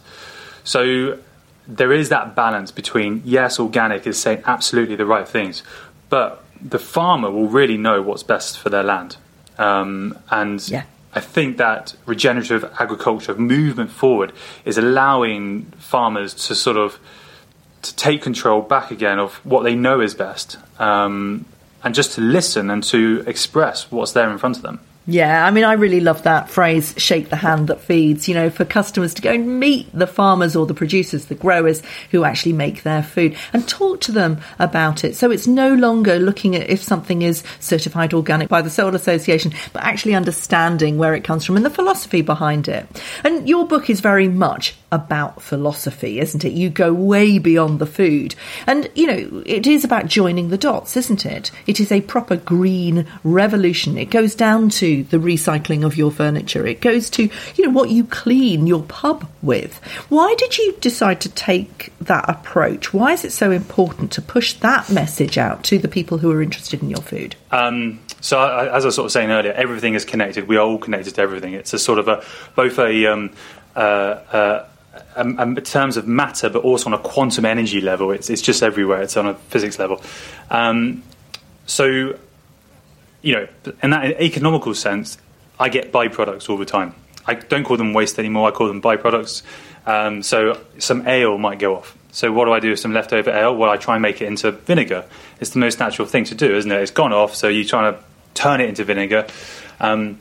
So 0.63 1.19
there 1.67 1.93
is 1.93 2.11
that 2.11 2.35
balance 2.37 2.71
between, 2.71 3.23
yes, 3.25 3.59
organic 3.59 4.07
is 4.07 4.19
saying 4.19 4.43
absolutely 4.47 4.95
the 4.95 5.07
right 5.07 5.29
things, 5.29 5.63
but 6.09 6.45
the 6.61 6.79
farmer 6.79 7.31
will 7.31 7.49
really 7.49 7.77
know 7.77 8.03
what's 8.03 8.23
best 8.23 8.59
for 8.59 8.71
their 8.71 8.83
land. 8.83 9.17
Um, 9.59 10.19
and 10.31 10.67
yeah. 10.69 10.85
I 11.15 11.21
think 11.21 11.57
that 11.57 11.95
regenerative 12.05 12.65
agriculture 12.79 13.35
movement 13.35 13.91
forward 13.91 14.33
is 14.65 14.77
allowing 14.77 15.65
farmers 15.79 16.35
to 16.47 16.55
sort 16.55 16.77
of 16.77 16.99
to 17.83 17.95
take 17.97 18.21
control 18.23 18.61
back 18.61 18.91
again 18.91 19.19
of 19.19 19.35
what 19.45 19.63
they 19.63 19.75
know 19.75 20.01
is 20.01 20.15
best, 20.15 20.59
um, 20.79 21.47
and 21.85 21.95
just 21.95 22.13
to 22.15 22.21
listen 22.21 22.69
and 22.69 22.83
to 22.85 23.23
express 23.27 23.91
what's 23.91 24.13
there 24.13 24.31
in 24.31 24.39
front 24.39 24.57
of 24.57 24.63
them. 24.63 24.81
Yeah, 25.09 25.47
I 25.47 25.53
mean, 25.53 25.63
I 25.63 25.75
really 25.75 26.01
love 26.01 26.25
that 26.25 26.51
phrase, 26.51 26.93
shake 26.97 27.29
the 27.29 27.37
hand 27.37 27.69
that 27.69 27.81
feeds, 27.81 28.27
you 28.27 28.35
know, 28.35 28.51
for 28.51 28.65
customers 28.65 29.15
to 29.15 29.23
go 29.23 29.33
and 29.33 29.61
meet 29.61 29.89
the 29.95 30.07
farmers 30.09 30.57
or 30.57 30.67
the 30.67 30.75
producers, 30.75 31.27
the 31.27 31.37
growers 31.37 31.81
who 32.11 32.25
actually 32.25 32.55
make 32.55 32.83
their 32.83 33.05
food 33.05 33.37
and 33.53 33.69
talk 33.69 34.01
to 34.03 34.13
them 34.13 34.41
about 34.59 35.05
it. 35.05 35.15
So 35.15 35.31
it's 35.31 35.47
no 35.47 35.75
longer 35.75 36.19
looking 36.19 36.57
at 36.57 36.69
if 36.69 36.83
something 36.83 37.23
is 37.23 37.45
certified 37.61 38.15
organic 38.15 38.49
by 38.49 38.63
the 38.63 38.71
Soil 38.71 38.97
Association, 38.97 39.53
but 39.73 39.85
actually 39.85 40.17
understanding 40.17 40.99
where 40.99 41.15
it 41.15 41.23
comes 41.23 41.45
from 41.45 41.55
and 41.55 41.65
the 41.65 41.71
philosophy 41.71 42.23
behind 42.23 42.67
it. 42.67 42.89
And 43.23 43.49
your 43.49 43.65
book 43.65 43.89
is 43.89 44.01
very 44.01 44.27
much 44.27 44.75
about 44.91 45.41
philosophy, 45.41 46.19
isn't 46.19 46.45
it? 46.45 46.53
You 46.53 46.69
go 46.69 46.93
way 46.93 47.39
beyond 47.39 47.79
the 47.79 47.87
food. 47.87 48.35
And, 48.67 48.91
you 48.97 49.07
know, 49.07 49.43
it 49.47 49.69
is 49.69 49.85
about 49.85 50.07
joining 50.07 50.49
the 50.49 50.59
dots, 50.59 50.97
isn't 50.97 51.25
it? 51.25 51.53
It 51.69 51.79
is 51.79 51.93
a 51.93 52.01
proper 52.01 52.35
green 52.35 53.07
revolution. 53.23 53.97
It 53.99 54.11
goes 54.11 54.35
down 54.35 54.71
to 54.71 54.96
the 55.03 55.19
recycling 55.19 55.85
of 55.85 55.97
your 55.97 56.11
furniture. 56.11 56.67
It 56.67 56.81
goes 56.81 57.11
to, 57.11 57.29
you 57.55 57.65
know, 57.65 57.71
what 57.71 57.91
you 57.91 58.05
clean 58.05 58.67
your 58.67 58.83
pub 58.83 59.29
with. 59.43 59.77
Why 60.09 60.35
did 60.39 60.59
you 60.59 60.77
decide 60.81 61.21
to 61.23 61.29
take 61.29 61.93
that 62.01 62.29
approach? 62.29 62.93
Why 62.93 63.13
is 63.13 63.25
it 63.25 63.33
so 63.33 63.51
important 63.51 64.13
to 64.13 64.23
push 64.23 64.55
that 64.55 64.91
message 64.91 65.39
out 65.39 65.65
to 65.65 65.79
the 65.79 65.89
people 65.89 66.19
who 66.19 66.31
are 66.31 66.43
interested 66.43 66.83
in 66.83 66.91
your 66.91 67.03
food? 67.03 67.37
Um, 67.51 68.01
so, 68.21 68.39
I, 68.39 68.77
as 68.77 68.85
I 68.85 68.89
was 68.89 68.95
sort 68.95 69.07
of 69.07 69.13
saying 69.13 69.31
earlier, 69.31 69.53
everything 69.53 69.95
is 69.95 70.05
connected. 70.05 70.49
We 70.49 70.57
are 70.57 70.67
all 70.67 70.79
connected 70.79 71.15
to 71.15 71.21
everything. 71.21 71.53
It's 71.55 71.73
a 71.73 71.79
sort 71.79 71.99
of 71.99 72.09
a 72.09 72.25
both 72.55 72.79
a 72.79 73.07
um, 73.07 73.31
uh, 73.75 73.79
uh, 73.79 74.69
um, 75.15 75.39
um, 75.39 75.57
in 75.57 75.65
terms 75.65 75.97
of 75.97 76.07
matter, 76.07 76.49
but 76.49 76.63
also 76.63 76.87
on 76.87 76.95
a 76.95 76.99
quantum 76.99 77.45
energy 77.45 77.81
level. 77.81 78.11
It's, 78.11 78.31
it's 78.31 78.43
just 78.43 78.63
everywhere. 78.63 79.03
It's 79.03 79.17
on 79.17 79.27
a 79.27 79.35
physics 79.35 79.79
level. 79.79 80.03
Um, 80.51 81.03
so, 81.67 82.19
you 83.27 83.35
know, 83.35 83.49
in 83.83 83.91
that 83.91 84.21
economical 84.23 84.73
sense, 84.73 85.19
I 85.59 85.69
get 85.69 85.93
byproducts 85.93 86.49
all 86.49 86.57
the 86.57 86.65
time. 86.65 86.95
I 87.27 87.35
don't 87.35 87.65
call 87.65 87.77
them 87.77 87.93
waste 87.93 88.21
anymore. 88.21 88.47
I 88.47 88.53
call 88.53 88.69
them 88.69 88.81
byproducts. 88.81 89.43
Um, 89.85 90.23
so 90.23 90.61
some 90.79 91.09
ale 91.09 91.37
might 91.37 91.59
go 91.59 91.75
off. 91.75 91.99
So 92.13 92.31
what 92.31 92.45
do 92.45 92.53
I 92.53 92.61
do 92.61 92.71
with 92.71 92.79
some 92.79 92.93
leftover 92.93 93.31
ale? 93.31 93.57
Well, 93.57 93.69
I 93.69 93.79
try 93.79 93.97
and 93.97 94.03
make 94.03 94.23
it 94.23 94.27
into 94.27 94.53
vinegar. 94.53 95.07
It's 95.41 95.51
the 95.51 95.59
most 95.59 95.81
natural 95.81 96.07
thing 96.07 96.23
to 96.27 96.37
do, 96.37 96.55
isn't 96.55 96.71
it? 96.71 96.81
It's 96.81 96.93
gone 96.93 97.13
off, 97.13 97.35
so 97.35 97.49
you're 97.49 97.65
trying 97.65 97.95
to 97.95 98.01
turn 98.35 98.61
it 98.61 98.69
into 98.69 98.85
vinegar. 98.85 99.27
Um, 99.81 100.21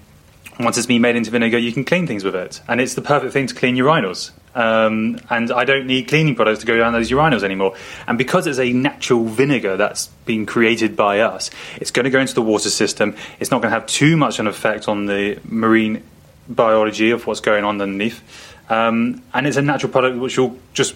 once 0.59 0.75
it's 0.79 0.88
been 0.88 1.03
made 1.03 1.15
into 1.15 1.29
vinegar, 1.29 1.59
you 1.59 1.71
can 1.71 1.85
clean 1.85 2.07
things 2.07 2.24
with 2.24 2.35
it, 2.35 2.59
and 2.67 2.81
it's 2.81 2.95
the 2.95 3.03
perfect 3.03 3.33
thing 3.33 3.45
to 3.45 3.53
clean 3.53 3.75
urinals. 3.75 4.31
Um, 4.55 5.19
and 5.29 5.51
I 5.51 5.65
don't 5.65 5.85
need 5.85 6.07
cleaning 6.07 6.33
products 6.33 6.62
to 6.62 6.65
go 6.65 6.77
down 6.77 6.93
those 6.93 7.12
urinals 7.12 7.43
anymore. 7.43 7.75
And 8.07 8.17
because 8.17 8.47
it's 8.47 8.57
a 8.57 8.71
natural 8.71 9.25
vinegar 9.25 9.75
that's 9.75 10.07
been 10.25 10.45
created 10.45 10.95
by 10.95 11.19
us, 11.19 11.51
it's 11.75 11.91
going 11.91 12.05
to 12.05 12.09
go 12.09 12.21
into 12.21 12.33
the 12.33 12.41
water 12.41 12.69
system. 12.69 13.17
It's 13.39 13.51
not 13.51 13.62
going 13.62 13.71
to 13.71 13.77
have 13.77 13.85
too 13.85 14.15
much 14.15 14.35
of 14.35 14.45
an 14.45 14.47
effect 14.47 14.88
on 14.88 15.07
the 15.07 15.39
marine 15.43 16.03
biology 16.47 17.12
of 17.12 17.27
what's 17.27 17.41
going 17.41 17.65
on 17.65 17.81
underneath, 17.81 18.21
um, 18.69 19.21
and 19.33 19.45
it's 19.45 19.57
a 19.57 19.62
natural 19.62 19.91
product 19.91 20.17
which 20.17 20.38
will 20.38 20.57
just 20.74 20.95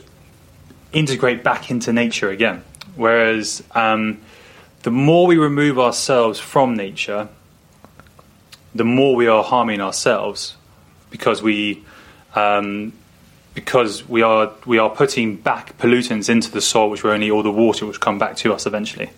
integrate 0.94 1.44
back 1.44 1.70
into 1.70 1.92
nature 1.92 2.30
again. 2.30 2.63
Whereas 2.96 3.62
um, 3.74 4.22
the 4.84 4.92
more 4.92 5.28
we 5.28 5.38
remove 5.38 5.80
ourselves 5.80 6.39
from 6.39 6.75
nature, 6.75 7.28
the 8.74 8.86
more 8.86 9.16
we 9.16 9.28
are 9.28 9.44
harming 9.44 9.82
ourselves 9.82 10.56
because 11.10 11.42
we 11.42 11.84
um, 12.36 12.94
because 13.60 14.08
we 14.08 14.22
are 14.22 14.51
we 14.66 14.78
are 14.78 14.89
putting 14.89 15.36
back 15.36 15.78
pollutants 15.78 16.30
into 16.30 16.50
the 16.51 16.62
soil, 16.62 16.89
which 16.89 17.04
will 17.04 17.12
only 17.12 17.30
all 17.30 17.44
the 17.44 17.51
water 17.51 17.86
which 17.86 18.00
come 18.00 18.18
back 18.18 18.36
to 18.38 18.54
us 18.54 18.66
eventually. 18.66 19.10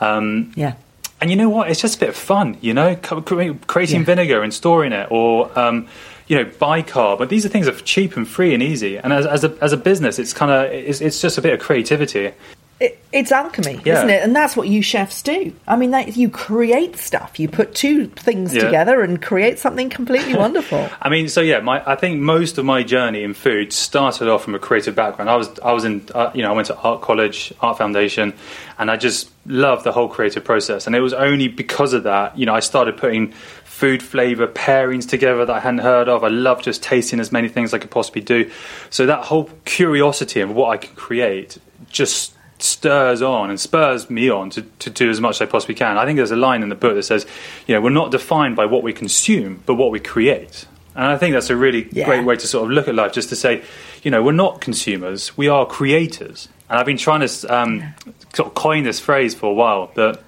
Um, 0.00 0.52
yeah. 0.56 0.74
And 1.20 1.30
you 1.30 1.36
know 1.36 1.48
what? 1.48 1.70
It's 1.70 1.80
just 1.80 1.96
a 1.96 2.00
bit 2.00 2.08
of 2.10 2.16
fun, 2.16 2.58
you 2.60 2.74
know, 2.74 2.96
creating 2.96 4.00
Yeah. 4.00 4.04
vinegar 4.04 4.42
and 4.42 4.52
storing 4.52 4.92
it, 4.92 5.06
or 5.10 5.56
um, 5.58 5.86
you 6.26 6.36
know, 6.36 6.44
bicarb. 6.44 7.18
But 7.18 7.28
these 7.28 7.46
are 7.46 7.48
things 7.48 7.66
that 7.66 7.76
are 7.76 7.84
cheap 7.84 8.16
and 8.16 8.26
free 8.28 8.52
and 8.52 8.62
easy. 8.62 8.98
And 8.98 9.12
as, 9.12 9.24
as 9.24 9.44
a 9.44 9.56
as 9.60 9.72
a 9.72 9.76
business, 9.76 10.18
it's 10.18 10.32
kind 10.32 10.50
of 10.50 10.72
it's, 10.72 11.00
it's 11.00 11.20
just 11.20 11.38
a 11.38 11.42
bit 11.42 11.52
of 11.54 11.60
creativity. 11.60 12.32
It, 12.80 12.98
it's 13.12 13.30
alchemy, 13.30 13.80
Yeah. 13.84 13.98
isn't 13.98 14.10
it? 14.10 14.22
And 14.24 14.34
that's 14.34 14.56
what 14.56 14.66
you 14.66 14.82
chefs 14.82 15.22
do. 15.22 15.52
I 15.68 15.76
mean, 15.76 15.92
that, 15.92 16.16
you 16.16 16.28
create 16.28 16.96
stuff. 16.96 17.38
You 17.38 17.48
put 17.48 17.72
two 17.72 18.08
things 18.08 18.52
Yeah. 18.52 18.64
together 18.64 19.00
and 19.00 19.22
create 19.22 19.60
something 19.60 19.88
completely 19.88 20.34
wonderful. 20.44 20.88
I 21.00 21.08
mean, 21.08 21.28
so 21.28 21.40
yeah, 21.40 21.60
my 21.60 21.82
I 21.88 21.94
think 21.94 22.20
most 22.20 22.58
of 22.58 22.64
my 22.64 22.82
journey 22.82 23.22
in 23.22 23.32
food 23.32 23.72
started 23.72 24.28
off 24.28 24.42
from 24.42 24.56
a 24.56 24.58
creative 24.58 24.96
background. 24.96 25.30
I 25.30 25.36
was 25.36 25.56
I 25.60 25.72
was 25.72 25.84
in 25.84 26.04
uh, 26.14 26.32
you 26.34 26.42
know 26.42 26.50
I 26.50 26.52
went 26.52 26.66
to 26.66 26.76
art 26.76 27.00
college, 27.00 27.54
art 27.60 27.78
foundation, 27.78 28.34
and 28.76 28.90
I 28.90 28.96
just 28.96 29.30
loved 29.46 29.84
the 29.84 29.92
whole 29.92 30.08
creative 30.08 30.42
process. 30.42 30.88
And 30.88 30.96
it 30.96 31.00
was 31.00 31.12
only 31.12 31.46
because 31.46 31.92
of 31.92 32.02
that, 32.02 32.36
you 32.36 32.44
know, 32.44 32.54
I 32.54 32.60
started 32.60 32.96
putting 32.96 33.30
food 33.64 34.02
flavor 34.02 34.48
pairings 34.48 35.08
together 35.08 35.44
that 35.46 35.54
I 35.54 35.60
hadn't 35.60 35.78
heard 35.80 36.08
of. 36.08 36.24
I 36.24 36.28
love 36.28 36.60
just 36.60 36.82
tasting 36.82 37.20
as 37.20 37.30
many 37.30 37.48
things 37.48 37.70
as 37.70 37.74
I 37.74 37.78
could 37.78 37.90
possibly 37.92 38.22
do. 38.22 38.50
So 38.90 39.06
that 39.06 39.24
whole 39.24 39.48
curiosity 39.64 40.40
of 40.40 40.50
what 40.50 40.70
I 40.70 40.76
can 40.76 40.94
create 40.96 41.58
just 41.90 42.33
stirs 42.58 43.20
on 43.22 43.50
and 43.50 43.58
spurs 43.60 44.08
me 44.08 44.30
on 44.30 44.50
to, 44.50 44.62
to 44.62 44.90
do 44.90 45.10
as 45.10 45.20
much 45.20 45.36
as 45.36 45.42
I 45.42 45.46
possibly 45.46 45.74
can. 45.74 45.98
I 45.98 46.04
think 46.04 46.16
there's 46.16 46.30
a 46.30 46.36
line 46.36 46.62
in 46.62 46.68
the 46.68 46.74
book 46.74 46.94
that 46.94 47.02
says, 47.02 47.26
you 47.66 47.74
know, 47.74 47.80
we're 47.80 47.90
not 47.90 48.10
defined 48.10 48.56
by 48.56 48.66
what 48.66 48.82
we 48.82 48.92
consume, 48.92 49.62
but 49.66 49.74
what 49.74 49.90
we 49.90 50.00
create. 50.00 50.66
And 50.94 51.04
I 51.06 51.16
think 51.18 51.34
that's 51.34 51.50
a 51.50 51.56
really 51.56 51.88
Yeah. 51.90 52.04
great 52.04 52.24
way 52.24 52.36
to 52.36 52.46
sort 52.46 52.64
of 52.64 52.70
look 52.70 52.86
at 52.86 52.94
life, 52.94 53.12
just 53.12 53.28
to 53.30 53.36
say, 53.36 53.62
you 54.02 54.10
know, 54.10 54.22
we're 54.22 54.32
not 54.32 54.60
consumers, 54.60 55.36
we 55.36 55.48
are 55.48 55.66
creators. 55.66 56.48
And 56.70 56.78
I've 56.78 56.86
been 56.86 56.96
trying 56.96 57.26
to 57.26 57.54
um, 57.54 57.94
sort 58.32 58.48
of 58.48 58.54
coin 58.54 58.84
this 58.84 59.00
phrase 59.00 59.34
for 59.34 59.50
a 59.50 59.54
while 59.54 59.90
that 59.96 60.20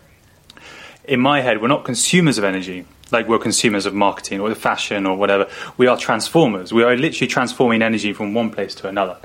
in 1.05 1.21
my 1.21 1.41
head, 1.41 1.63
we're 1.63 1.69
not 1.69 1.85
consumers 1.85 2.37
of 2.37 2.45
energy, 2.45 2.85
like 3.13 3.29
we're 3.29 3.39
consumers 3.39 3.87
of 3.87 3.95
marketing 3.95 4.41
or 4.41 4.49
the 4.49 4.57
fashion 4.57 5.07
or 5.07 5.17
whatever. 5.17 5.49
We 5.77 5.87
are 5.87 5.97
transformers. 5.97 6.73
We 6.73 6.83
are 6.83 6.97
literally 6.97 7.29
transforming 7.29 7.81
energy 7.81 8.13
from 8.13 8.35
one 8.35 8.51
place 8.51 8.75
to 8.77 8.89
another. 8.89 9.17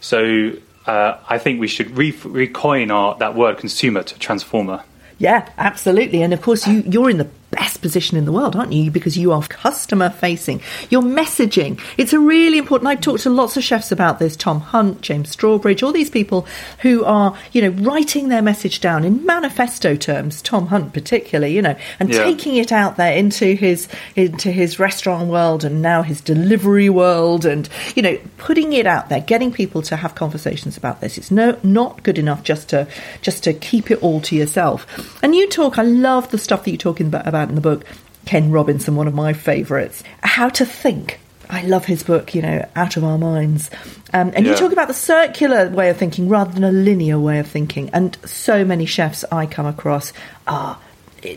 So 0.00 0.52
uh, 0.86 1.18
I 1.28 1.38
think 1.38 1.60
we 1.60 1.68
should 1.68 1.96
re- 1.96 2.12
recoin 2.12 2.90
our, 2.90 3.16
that 3.18 3.34
word 3.34 3.58
consumer 3.58 4.02
to 4.02 4.18
transformer. 4.18 4.84
Yeah, 5.18 5.48
absolutely. 5.58 6.22
And 6.22 6.32
of 6.32 6.40
course, 6.40 6.66
you, 6.66 6.82
you're 6.86 7.10
in 7.10 7.18
the 7.18 7.28
best 7.50 7.80
position 7.82 8.16
in 8.16 8.24
the 8.24 8.32
world, 8.32 8.54
aren't 8.56 8.72
you? 8.72 8.90
Because 8.90 9.16
you 9.18 9.32
are 9.32 9.42
customer 9.42 10.10
facing. 10.10 10.60
You're 10.88 11.02
messaging. 11.02 11.80
It's 11.96 12.12
a 12.12 12.18
really 12.20 12.58
important. 12.58 12.88
I 12.88 12.94
talked 12.94 13.22
to 13.24 13.30
lots 13.30 13.56
of 13.56 13.64
chefs 13.64 13.90
about 13.90 14.18
this. 14.18 14.36
Tom 14.36 14.60
Hunt, 14.60 15.00
James 15.00 15.34
Strawbridge, 15.34 15.82
all 15.82 15.92
these 15.92 16.10
people 16.10 16.46
who 16.80 17.04
are, 17.04 17.36
you 17.52 17.62
know, 17.62 17.70
writing 17.82 18.28
their 18.28 18.42
message 18.42 18.80
down 18.80 19.04
in 19.04 19.24
manifesto 19.26 19.96
terms. 19.96 20.42
Tom 20.42 20.66
Hunt, 20.68 20.92
particularly, 20.92 21.54
you 21.54 21.62
know, 21.62 21.74
and 21.98 22.10
Yeah. 22.10 22.22
taking 22.24 22.56
it 22.56 22.70
out 22.72 22.96
there 22.96 23.12
into 23.12 23.54
his 23.54 23.88
into 24.16 24.50
his 24.50 24.78
restaurant 24.78 25.28
world 25.28 25.64
and 25.64 25.82
now 25.82 26.02
his 26.02 26.20
delivery 26.20 26.88
world, 26.90 27.44
and 27.44 27.68
you 27.96 28.02
know, 28.02 28.16
putting 28.38 28.72
it 28.72 28.86
out 28.86 29.08
there, 29.08 29.20
getting 29.20 29.50
people 29.52 29.82
to 29.82 29.96
have 29.96 30.14
conversations 30.14 30.76
about 30.76 31.00
this. 31.00 31.18
It's 31.18 31.30
no 31.30 31.56
not 31.62 32.02
good 32.02 32.18
enough 32.18 32.42
just 32.42 32.68
to 32.70 32.86
just 33.22 33.42
to 33.44 33.52
keep 33.52 33.90
it 33.90 34.02
all 34.02 34.20
to 34.22 34.36
yourself. 34.36 34.86
And 35.22 35.34
you 35.34 35.48
talk. 35.48 35.78
I 35.78 35.82
love 35.82 36.30
the 36.30 36.38
stuff 36.38 36.64
that 36.64 36.70
you're 36.70 36.78
talking 36.78 37.06
about, 37.06 37.26
about 37.26 37.39
in 37.48 37.54
the 37.54 37.60
book. 37.60 37.84
Ken 38.26 38.50
Robinson, 38.50 38.96
one 38.96 39.08
of 39.08 39.14
my 39.14 39.32
favourites. 39.32 40.02
How 40.22 40.48
to 40.50 40.64
think. 40.64 41.18
I 41.48 41.62
love 41.62 41.84
his 41.84 42.04
book, 42.04 42.34
you 42.34 42.42
know, 42.42 42.68
Out 42.76 42.96
of 42.96 43.02
Our 43.02 43.18
Minds. 43.18 43.70
Um, 44.12 44.30
and 44.34 44.46
you 44.46 44.54
talk 44.54 44.72
about 44.72 44.86
the 44.86 44.94
circular 44.94 45.68
way 45.68 45.90
of 45.90 45.96
thinking 45.96 46.28
rather 46.28 46.52
than 46.52 46.62
a 46.62 46.70
linear 46.70 47.18
way 47.18 47.40
of 47.40 47.48
thinking. 47.48 47.90
And 47.90 48.16
so 48.24 48.64
many 48.64 48.86
chefs 48.86 49.24
I 49.32 49.46
come 49.46 49.66
across 49.66 50.12
are 50.46 50.78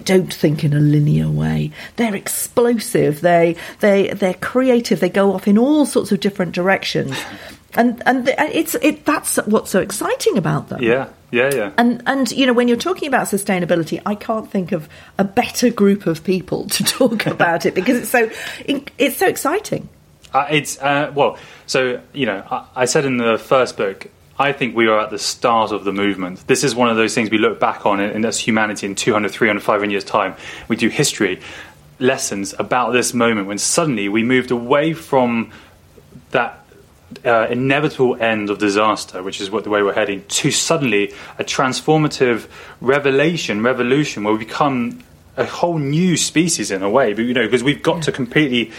don't 0.03 0.33
think 0.33 0.63
in 0.63 0.73
a 0.73 0.79
linear 0.79 1.29
way. 1.29 1.71
They're 1.95 2.15
explosive. 2.15 3.21
They 3.21 3.55
they 3.79 4.09
they're 4.09 4.33
creative. 4.35 4.99
They 4.99 5.09
go 5.09 5.33
off 5.33 5.47
in 5.47 5.57
all 5.57 5.85
sorts 5.85 6.11
of 6.11 6.19
different 6.19 6.53
directions, 6.53 7.17
and 7.75 8.01
and 8.05 8.27
it's 8.29 8.75
it. 8.75 9.05
That's 9.05 9.37
what's 9.37 9.71
so 9.71 9.79
exciting 9.79 10.37
about 10.37 10.69
them. 10.69 10.81
Yeah, 10.81 11.09
yeah, 11.31 11.49
yeah. 11.53 11.71
And 11.77 12.03
and 12.05 12.31
you 12.31 12.45
know 12.45 12.53
when 12.53 12.67
you're 12.67 12.77
talking 12.77 13.07
about 13.07 13.27
sustainability, 13.27 14.01
I 14.05 14.15
can't 14.15 14.49
think 14.49 14.71
of 14.71 14.87
a 15.17 15.23
better 15.23 15.69
group 15.69 16.05
of 16.05 16.23
people 16.23 16.67
to 16.69 16.83
talk 16.83 17.25
about 17.27 17.65
it 17.65 17.73
because 17.73 17.97
it's 17.97 18.09
so 18.09 18.29
it's 18.65 19.17
so 19.17 19.27
exciting. 19.27 19.89
Uh, 20.33 20.47
it's 20.49 20.81
uh, 20.81 21.11
well, 21.13 21.37
so 21.67 22.01
you 22.13 22.25
know, 22.25 22.45
I, 22.49 22.65
I 22.75 22.85
said 22.85 23.05
in 23.05 23.17
the 23.17 23.37
first 23.37 23.77
book, 23.77 24.07
I 24.37 24.51
think 24.51 24.75
we 24.75 24.87
are 24.87 24.99
at 24.99 25.11
the 25.11 25.19
start 25.19 25.71
of 25.71 25.83
the 25.83 25.93
movement. 25.93 26.47
This 26.47 26.63
is 26.63 26.73
one 26.73 26.89
of 26.89 26.97
those 26.97 27.13
things 27.13 27.29
we 27.29 27.37
look 27.37 27.59
back 27.59 27.85
on, 27.85 27.99
and 27.99 28.25
as 28.25 28.39
humanity 28.39 28.87
in 28.87 28.95
200, 28.95 29.31
300, 29.31 29.61
500 29.61 29.91
years' 29.91 30.03
time, 30.03 30.35
we 30.67 30.75
do 30.75 30.89
history 30.89 31.39
lessons 31.99 32.55
about 32.57 32.91
this 32.91 33.13
moment 33.13 33.47
when 33.47 33.59
suddenly 33.59 34.09
we 34.09 34.23
moved 34.23 34.49
away 34.49 34.93
from 34.93 35.51
that 36.31 36.65
uh, 37.23 37.47
inevitable 37.49 38.15
end 38.19 38.49
of 38.49 38.57
disaster, 38.57 39.21
which 39.21 39.39
is 39.39 39.51
what 39.51 39.63
the 39.63 39.69
way 39.69 39.83
we're 39.83 39.93
heading, 39.93 40.25
to 40.27 40.49
suddenly 40.49 41.13
a 41.37 41.43
transformative 41.43 42.47
revelation, 42.81 43.61
revolution, 43.61 44.23
where 44.23 44.33
we 44.33 44.39
become 44.39 44.99
a 45.37 45.45
whole 45.45 45.77
new 45.77 46.17
species 46.17 46.71
in 46.71 46.81
a 46.81 46.89
way. 46.89 47.13
But 47.13 47.25
you 47.25 47.33
know, 47.33 47.45
because 47.45 47.63
we've 47.63 47.83
got 47.83 48.03
to 48.03 48.11
completely 48.11 48.71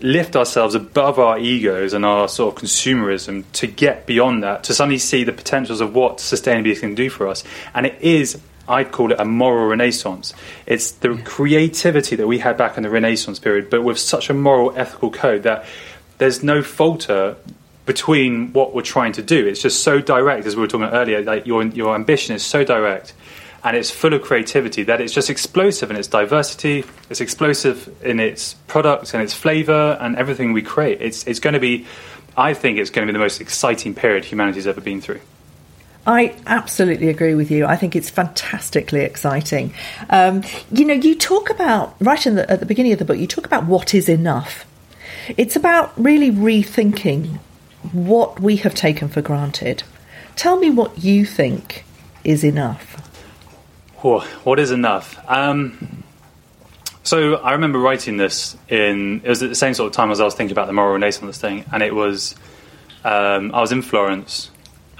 lift 0.00 0.36
ourselves 0.36 0.74
above 0.74 1.18
our 1.18 1.38
egos 1.38 1.92
and 1.92 2.04
our 2.04 2.28
sort 2.28 2.54
of 2.54 2.62
consumerism 2.62 3.44
to 3.52 3.66
get 3.66 4.06
beyond 4.06 4.42
that, 4.42 4.64
to 4.64 4.74
suddenly 4.74 4.98
see 4.98 5.24
the 5.24 5.32
potentials 5.32 5.80
of 5.80 5.94
what 5.94 6.18
sustainability 6.18 6.80
can 6.80 6.94
do 6.94 7.08
for 7.08 7.26
us. 7.28 7.44
And 7.74 7.86
it 7.86 8.00
is, 8.00 8.38
I'd 8.68 8.92
call 8.92 9.12
it 9.12 9.20
a 9.20 9.24
moral 9.24 9.68
renaissance. 9.68 10.34
It's 10.66 10.90
the 10.90 11.16
creativity 11.24 12.16
that 12.16 12.26
we 12.26 12.38
had 12.38 12.56
back 12.56 12.76
in 12.76 12.82
the 12.82 12.90
Renaissance 12.90 13.38
period, 13.38 13.70
but 13.70 13.82
with 13.82 13.98
such 13.98 14.28
a 14.28 14.34
moral, 14.34 14.76
ethical 14.76 15.10
code 15.10 15.44
that 15.44 15.64
there's 16.18 16.42
no 16.42 16.62
falter 16.62 17.36
between 17.86 18.52
what 18.52 18.74
we're 18.74 18.82
trying 18.82 19.12
to 19.12 19.22
do. 19.22 19.46
It's 19.46 19.62
just 19.62 19.82
so 19.82 20.00
direct, 20.00 20.44
as 20.46 20.56
we 20.56 20.62
were 20.62 20.66
talking 20.66 20.88
about 20.88 20.96
earlier. 20.96 21.22
Like 21.22 21.46
your 21.46 21.64
your 21.64 21.94
ambition 21.94 22.34
is 22.34 22.42
so 22.42 22.64
direct, 22.64 23.14
and 23.64 23.76
it's 23.76 23.90
full 23.90 24.14
of 24.14 24.22
creativity 24.22 24.82
that 24.84 25.00
it's 25.00 25.12
just 25.12 25.30
explosive 25.30 25.90
in 25.90 25.96
its 25.96 26.08
diversity. 26.08 26.84
It's 27.10 27.20
explosive 27.20 27.94
in 28.04 28.20
its 28.20 28.54
products 28.66 29.14
and 29.14 29.22
its 29.22 29.32
flavour 29.32 29.98
and 30.00 30.16
everything 30.16 30.52
we 30.52 30.62
create. 30.62 31.00
It's 31.00 31.26
it's 31.26 31.40
going 31.40 31.54
to 31.54 31.60
be, 31.60 31.86
I 32.36 32.54
think, 32.54 32.78
it's 32.78 32.90
going 32.90 33.06
to 33.06 33.12
be 33.12 33.16
the 33.16 33.22
most 33.22 33.40
exciting 33.40 33.94
period 33.94 34.24
humanity's 34.24 34.66
ever 34.66 34.80
been 34.80 35.00
through. 35.00 35.20
I 36.06 36.36
absolutely 36.46 37.08
agree 37.08 37.34
with 37.34 37.50
you. 37.50 37.66
I 37.66 37.74
think 37.74 37.96
it's 37.96 38.10
fantastically 38.10 39.00
exciting. 39.00 39.74
Um, 40.08 40.44
you 40.70 40.84
know, 40.84 40.94
you 40.94 41.16
talk 41.16 41.50
about 41.50 41.96
right 42.00 42.22
the, 42.22 42.48
at 42.48 42.60
the 42.60 42.66
beginning 42.66 42.92
of 42.92 43.00
the 43.00 43.04
book. 43.04 43.18
You 43.18 43.26
talk 43.26 43.44
about 43.44 43.66
what 43.66 43.92
is 43.92 44.08
enough. 44.08 44.64
It's 45.36 45.56
about 45.56 45.92
really 46.00 46.30
rethinking 46.30 47.40
what 47.92 48.38
we 48.38 48.56
have 48.58 48.74
taken 48.74 49.08
for 49.08 49.20
granted. 49.20 49.82
Tell 50.36 50.56
me 50.56 50.70
what 50.70 50.98
you 51.02 51.24
think 51.24 51.84
is 52.22 52.44
enough. 52.44 52.95
Whoa, 53.98 54.20
what 54.44 54.58
is 54.58 54.70
enough? 54.70 55.18
Um, 55.28 56.04
so 57.02 57.36
I 57.36 57.52
remember 57.52 57.78
writing 57.78 58.16
this 58.16 58.56
in 58.68 59.20
it 59.24 59.28
was 59.28 59.42
at 59.42 59.48
the 59.48 59.54
same 59.54 59.74
sort 59.74 59.86
of 59.88 59.92
time 59.94 60.10
as 60.10 60.20
I 60.20 60.24
was 60.24 60.34
thinking 60.34 60.52
about 60.52 60.66
the 60.66 60.72
moral 60.72 60.92
renaissance 60.92 61.38
thing, 61.38 61.64
and 61.72 61.82
it 61.82 61.94
was 61.94 62.34
um, 63.04 63.54
I 63.54 63.60
was 63.60 63.72
in 63.72 63.82
Florence 63.82 64.50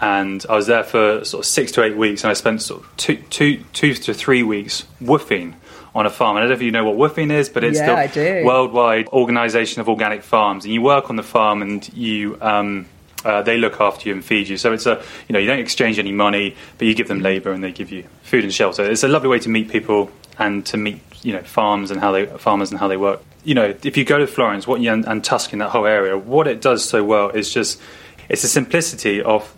and 0.01 0.45
I 0.49 0.55
was 0.55 0.67
there 0.67 0.85
for 0.85 1.25
sort 1.25 1.45
of 1.45 1.47
six 1.47 1.73
to 1.73 1.83
eight 1.83 1.97
weeks, 1.97 2.23
and 2.23 2.31
I 2.31 2.35
spent 2.35 2.63
sort 2.63 2.83
of 2.83 2.97
two, 2.97 3.17
two, 3.31 3.65
two 3.73 3.95
to 3.95 4.15
three 4.15 4.43
weeks 4.43 4.85
woofing 5.01 5.55
on 5.95 6.05
a 6.05 6.11
farm. 6.11 6.37
I 6.37 6.41
don't 6.41 6.51
know 6.51 6.55
if 6.55 6.63
you 6.63 6.71
know 6.71 6.85
what 6.85 6.97
woofing 6.97 7.33
is, 7.33 7.49
but 7.49 7.65
it's 7.65 7.79
Yeah, 7.79 8.07
the 8.41 8.45
worldwide 8.45 9.09
organisation 9.09 9.81
of 9.81 9.89
organic 9.89 10.23
farms, 10.23 10.65
and 10.65 10.75
you 10.75 10.83
work 10.83 11.09
on 11.09 11.17
the 11.17 11.23
farm 11.23 11.63
and 11.63 11.89
you. 11.95 12.39
Um, 12.41 12.87
uh, 13.27 13.43
they 13.43 13.59
look 13.59 13.81
after 13.81 14.09
you 14.09 14.15
and 14.15 14.25
feed 14.25 14.49
you. 14.49 14.57
So 14.57 14.73
it's 14.73 14.87
a 14.87 15.03
you 15.29 15.33
know 15.33 15.39
you 15.39 15.47
don't 15.47 15.59
exchange 15.59 15.99
any 15.99 16.13
money, 16.13 16.57
but 16.79 16.87
you 16.87 16.95
give 16.95 17.09
them 17.09 17.21
labour 17.21 17.53
and 17.53 17.63
they 17.63 17.73
give 17.73 17.91
you 17.91 18.05
food 18.23 18.45
and 18.45 18.55
shelter. 18.55 18.89
It's 18.89 19.03
a 19.03 19.09
lovely 19.09 19.29
way 19.29 19.41
to 19.41 19.49
meet 19.49 19.69
people 19.69 20.11
and 20.39 20.65
to 20.67 20.77
meet 20.77 21.01
you 21.23 21.33
know 21.33 21.43
farms 21.43 21.91
and 21.91 22.01
how 22.01 22.13
they 22.13 22.27
farmers 22.27 22.71
and 22.71 22.79
how 22.79 22.89
they 22.89 22.97
work. 22.97 23.21
You 23.45 23.55
know 23.55 23.75
if 23.83 23.97
you 23.97 24.05
go 24.05 24.19
to 24.19 24.27
Florence, 24.27 24.67
what 24.67 24.81
and, 24.81 25.05
and 25.07 25.25
Tuscany, 25.25 25.59
that 25.61 25.71
whole 25.71 25.87
area, 25.87 26.17
what 26.17 26.47
it 26.47 26.63
does 26.63 26.85
so 26.89 27.03
well 27.03 27.31
is 27.31 27.53
just 27.53 27.81
it's 28.29 28.43
the 28.43 28.49
simplicity 28.49 29.21
of 29.23 29.53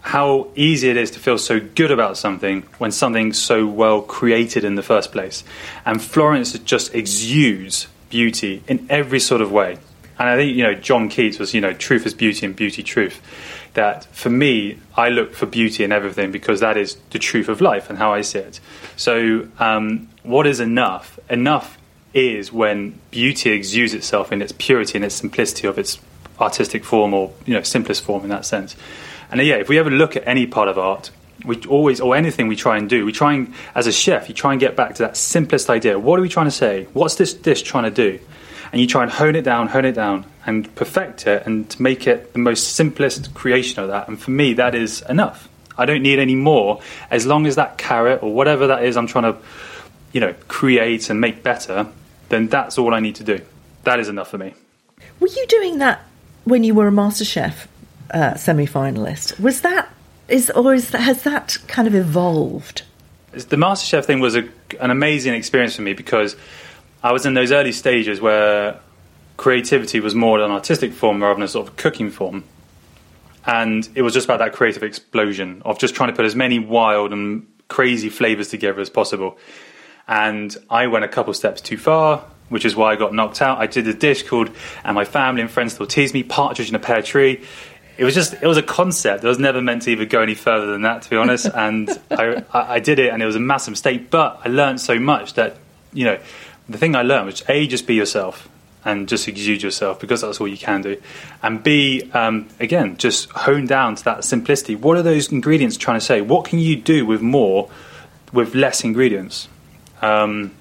how 0.00 0.48
easy 0.54 0.90
it 0.90 0.98
is 0.98 1.10
to 1.12 1.18
feel 1.18 1.38
so 1.38 1.58
good 1.58 1.90
about 1.90 2.18
something 2.18 2.62
when 2.76 2.92
something's 2.92 3.38
so 3.38 3.66
well 3.66 4.02
created 4.02 4.62
in 4.62 4.74
the 4.74 4.82
first 4.82 5.10
place. 5.10 5.42
And 5.86 6.02
Florence 6.02 6.52
just 6.58 6.94
exudes 6.94 7.88
beauty 8.10 8.62
in 8.68 8.86
every 8.90 9.18
sort 9.18 9.40
of 9.40 9.50
way. 9.50 9.78
And 10.18 10.28
I 10.28 10.36
think, 10.36 10.56
you 10.56 10.62
know, 10.62 10.74
John 10.74 11.08
Keats 11.08 11.38
was, 11.38 11.54
you 11.54 11.60
know, 11.60 11.72
truth 11.72 12.06
is 12.06 12.14
beauty 12.14 12.46
and 12.46 12.54
beauty 12.54 12.82
truth. 12.82 13.20
That 13.74 14.04
for 14.06 14.30
me, 14.30 14.78
I 14.96 15.08
look 15.08 15.34
for 15.34 15.46
beauty 15.46 15.82
in 15.82 15.90
everything 15.90 16.30
because 16.30 16.60
that 16.60 16.76
is 16.76 16.96
the 17.10 17.18
truth 17.18 17.48
of 17.48 17.60
life 17.60 17.90
and 17.90 17.98
how 17.98 18.12
I 18.12 18.20
see 18.20 18.38
it. 18.38 18.60
So, 18.96 19.48
um, 19.58 20.08
what 20.22 20.46
is 20.46 20.60
enough? 20.60 21.18
Enough 21.28 21.78
is 22.12 22.52
when 22.52 22.98
beauty 23.10 23.50
exudes 23.50 23.92
itself 23.92 24.30
in 24.30 24.40
its 24.40 24.52
purity 24.52 24.96
and 24.96 25.04
its 25.04 25.16
simplicity 25.16 25.66
of 25.66 25.78
its 25.78 25.98
artistic 26.40 26.84
form 26.84 27.12
or, 27.12 27.32
you 27.44 27.54
know, 27.54 27.62
simplest 27.62 28.04
form 28.04 28.22
in 28.22 28.30
that 28.30 28.46
sense. 28.46 28.76
And 29.30 29.40
yeah, 29.42 29.56
if 29.56 29.68
we 29.68 29.78
ever 29.78 29.90
look 29.90 30.14
at 30.16 30.26
any 30.26 30.46
part 30.46 30.68
of 30.68 30.78
art, 30.78 31.10
we 31.44 31.60
always, 31.66 32.00
or 32.00 32.14
anything 32.14 32.46
we 32.46 32.56
try 32.56 32.78
and 32.78 32.88
do, 32.88 33.04
we 33.04 33.12
try 33.12 33.34
and, 33.34 33.52
as 33.74 33.88
a 33.88 33.92
chef, 33.92 34.28
you 34.28 34.34
try 34.34 34.52
and 34.52 34.60
get 34.60 34.76
back 34.76 34.94
to 34.94 35.02
that 35.02 35.16
simplest 35.16 35.68
idea. 35.68 35.98
What 35.98 36.18
are 36.18 36.22
we 36.22 36.28
trying 36.28 36.46
to 36.46 36.52
say? 36.52 36.86
What's 36.92 37.16
this 37.16 37.34
dish 37.34 37.62
trying 37.62 37.84
to 37.84 37.90
do? 37.90 38.20
And 38.72 38.80
you 38.80 38.86
try 38.86 39.02
and 39.02 39.10
hone 39.10 39.36
it 39.36 39.42
down, 39.42 39.68
hone 39.68 39.84
it 39.84 39.92
down, 39.92 40.26
and 40.46 40.72
perfect 40.74 41.26
it, 41.26 41.46
and 41.46 41.78
make 41.78 42.06
it 42.06 42.32
the 42.32 42.38
most 42.38 42.74
simplest 42.74 43.34
creation 43.34 43.82
of 43.82 43.88
that. 43.88 44.08
And 44.08 44.20
for 44.20 44.30
me, 44.30 44.54
that 44.54 44.74
is 44.74 45.02
enough. 45.08 45.48
I 45.76 45.86
don't 45.86 46.02
need 46.02 46.18
any 46.18 46.34
more. 46.34 46.80
As 47.10 47.26
long 47.26 47.46
as 47.46 47.56
that 47.56 47.78
carrot 47.78 48.22
or 48.22 48.32
whatever 48.32 48.68
that 48.68 48.84
is, 48.84 48.96
I'm 48.96 49.06
trying 49.06 49.32
to, 49.32 49.38
you 50.12 50.20
know, 50.20 50.34
create 50.48 51.10
and 51.10 51.20
make 51.20 51.42
better. 51.42 51.88
Then 52.28 52.48
that's 52.48 52.78
all 52.78 52.94
I 52.94 53.00
need 53.00 53.16
to 53.16 53.24
do. 53.24 53.40
That 53.84 54.00
is 54.00 54.08
enough 54.08 54.30
for 54.30 54.38
me. 54.38 54.54
Were 55.20 55.28
you 55.28 55.46
doing 55.48 55.78
that 55.78 56.04
when 56.44 56.64
you 56.64 56.74
were 56.74 56.88
a 56.88 56.92
MasterChef 56.92 57.66
uh, 58.10 58.34
semi-finalist? 58.34 59.38
Was 59.40 59.60
that 59.62 59.88
is 60.28 60.50
or 60.50 60.74
is 60.74 60.90
that, 60.90 61.00
has 61.00 61.22
that 61.24 61.58
kind 61.66 61.86
of 61.86 61.94
evolved? 61.94 62.82
The 63.32 63.56
MasterChef 63.56 64.04
thing 64.04 64.20
was 64.20 64.36
a, 64.36 64.48
an 64.80 64.90
amazing 64.90 65.34
experience 65.34 65.76
for 65.76 65.82
me 65.82 65.92
because 65.92 66.36
I 67.04 67.12
was 67.12 67.26
in 67.26 67.34
those 67.34 67.52
early 67.52 67.72
stages 67.72 68.18
where 68.18 68.80
creativity 69.36 70.00
was 70.00 70.14
more 70.14 70.40
an 70.40 70.50
artistic 70.50 70.94
form 70.94 71.22
rather 71.22 71.34
than 71.34 71.42
a 71.42 71.48
sort 71.48 71.68
of 71.68 71.76
cooking 71.76 72.10
form. 72.10 72.44
And 73.46 73.86
it 73.94 74.00
was 74.00 74.14
just 74.14 74.24
about 74.24 74.38
that 74.38 74.54
creative 74.54 74.82
explosion 74.82 75.60
of 75.66 75.78
just 75.78 75.94
trying 75.94 76.08
to 76.08 76.16
put 76.16 76.24
as 76.24 76.34
many 76.34 76.58
wild 76.58 77.12
and 77.12 77.46
crazy 77.68 78.08
flavors 78.08 78.48
together 78.48 78.80
as 78.80 78.88
possible. 78.88 79.36
And 80.08 80.56
I 80.70 80.86
went 80.86 81.04
a 81.04 81.08
couple 81.08 81.34
steps 81.34 81.60
too 81.60 81.76
far, 81.76 82.24
which 82.48 82.64
is 82.64 82.74
why 82.74 82.92
I 82.92 82.96
got 82.96 83.12
knocked 83.12 83.42
out. 83.42 83.58
I 83.58 83.66
did 83.66 83.86
a 83.86 83.92
dish 83.92 84.22
called, 84.22 84.48
and 84.82 84.94
my 84.94 85.04
family 85.04 85.42
and 85.42 85.50
friends 85.50 85.74
still 85.74 85.86
tease 85.86 86.14
me, 86.14 86.22
partridge 86.22 86.70
in 86.70 86.74
a 86.74 86.78
pear 86.78 87.02
tree 87.02 87.44
it 87.96 88.04
was 88.04 88.12
just 88.12 88.34
it 88.34 88.46
was 88.46 88.56
a 88.56 88.62
concept. 88.62 89.22
It 89.22 89.28
was 89.28 89.38
never 89.38 89.62
meant 89.62 89.82
to 89.82 89.90
even 89.90 90.08
go 90.08 90.20
any 90.20 90.34
further 90.34 90.66
than 90.66 90.82
that, 90.82 91.02
to 91.02 91.10
be 91.10 91.16
honest. 91.16 91.46
and 91.54 91.88
I, 92.10 92.42
I, 92.52 92.80
did 92.80 92.98
it, 92.98 93.12
and 93.12 93.22
it 93.22 93.26
was 93.26 93.36
a 93.36 93.40
massive 93.40 93.70
mistake. 93.70 94.10
But 94.10 94.40
I 94.44 94.48
learned 94.48 94.80
so 94.80 94.98
much 94.98 95.34
that 95.34 95.58
you 95.92 96.04
know 96.04 96.18
the 96.68 96.78
thing 96.78 96.96
I 96.96 97.02
learned 97.02 97.26
was 97.26 97.42
a 97.48 97.66
just 97.66 97.86
be 97.86 97.94
yourself 97.94 98.48
and 98.84 99.08
just 99.08 99.28
exude 99.28 99.62
yourself 99.62 99.98
because 99.98 100.20
that's 100.20 100.40
all 100.40 100.48
you 100.48 100.58
can 100.58 100.82
do, 100.82 101.00
and 101.42 101.62
b 101.62 102.10
um, 102.12 102.48
again 102.60 102.96
just 102.96 103.30
hone 103.30 103.66
down 103.66 103.96
to 103.96 104.04
that 104.04 104.24
simplicity. 104.24 104.76
What 104.76 104.96
are 104.96 105.02
those 105.02 105.32
ingredients 105.32 105.76
trying 105.76 105.98
to 105.98 106.04
say? 106.04 106.20
What 106.20 106.44
can 106.44 106.58
you 106.58 106.76
do 106.76 107.06
with 107.06 107.22
more 107.22 107.70
with 108.32 108.54
less 108.54 108.84
ingredients? 108.84 109.48
Um, 110.02 110.52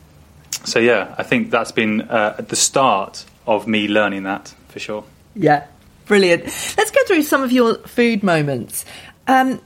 so 0.64 0.80
yeah, 0.80 1.14
I 1.18 1.24
think 1.24 1.52
that's 1.52 1.72
been 1.72 2.02
uh, 2.02 2.44
the 2.48 2.56
start 2.56 3.26
of 3.46 3.68
me 3.68 3.88
learning 3.88 4.24
that 4.24 4.54
for 4.70 4.80
sure. 4.80 5.04
Yeah, 5.36 5.66
Brilliant. 6.06 6.44
Let's 6.78 6.92
go 6.92 7.00
through 7.08 7.24
some 7.24 7.44
of 7.44 7.52
your 7.52 7.76
food 7.76 8.24
moments. 8.24 8.86
Um, 9.28 9.62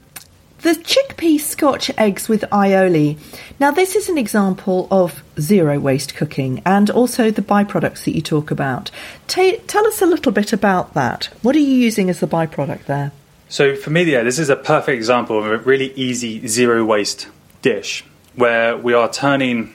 the 0.62 0.70
chickpea 0.70 1.38
scotch 1.38 1.90
eggs 1.96 2.28
with 2.28 2.42
aioli. 2.50 3.16
Now, 3.60 3.70
this 3.70 3.94
is 3.94 4.08
an 4.08 4.18
example 4.18 4.88
of 4.90 5.22
zero 5.40 5.78
waste 5.78 6.14
cooking 6.14 6.62
and 6.66 6.90
also 6.90 7.30
the 7.30 7.42
byproducts 7.42 8.04
that 8.04 8.14
you 8.14 8.22
talk 8.22 8.50
about. 8.50 8.90
T- 9.28 9.58
tell 9.66 9.86
us 9.86 10.02
a 10.02 10.06
little 10.06 10.32
bit 10.32 10.52
about 10.52 10.94
that. 10.94 11.26
What 11.42 11.54
are 11.54 11.60
you 11.60 11.74
using 11.74 12.10
as 12.10 12.20
the 12.20 12.26
byproduct 12.26 12.86
there? 12.86 13.12
So, 13.48 13.76
for 13.76 13.90
me, 13.90 14.02
yeah, 14.02 14.22
this 14.22 14.38
is 14.38 14.50
a 14.50 14.56
perfect 14.56 14.96
example 14.96 15.38
of 15.38 15.46
a 15.46 15.58
really 15.58 15.92
easy 15.94 16.46
zero 16.46 16.84
waste 16.84 17.28
dish 17.62 18.04
where 18.34 18.76
we 18.76 18.94
are 18.94 19.10
turning 19.10 19.74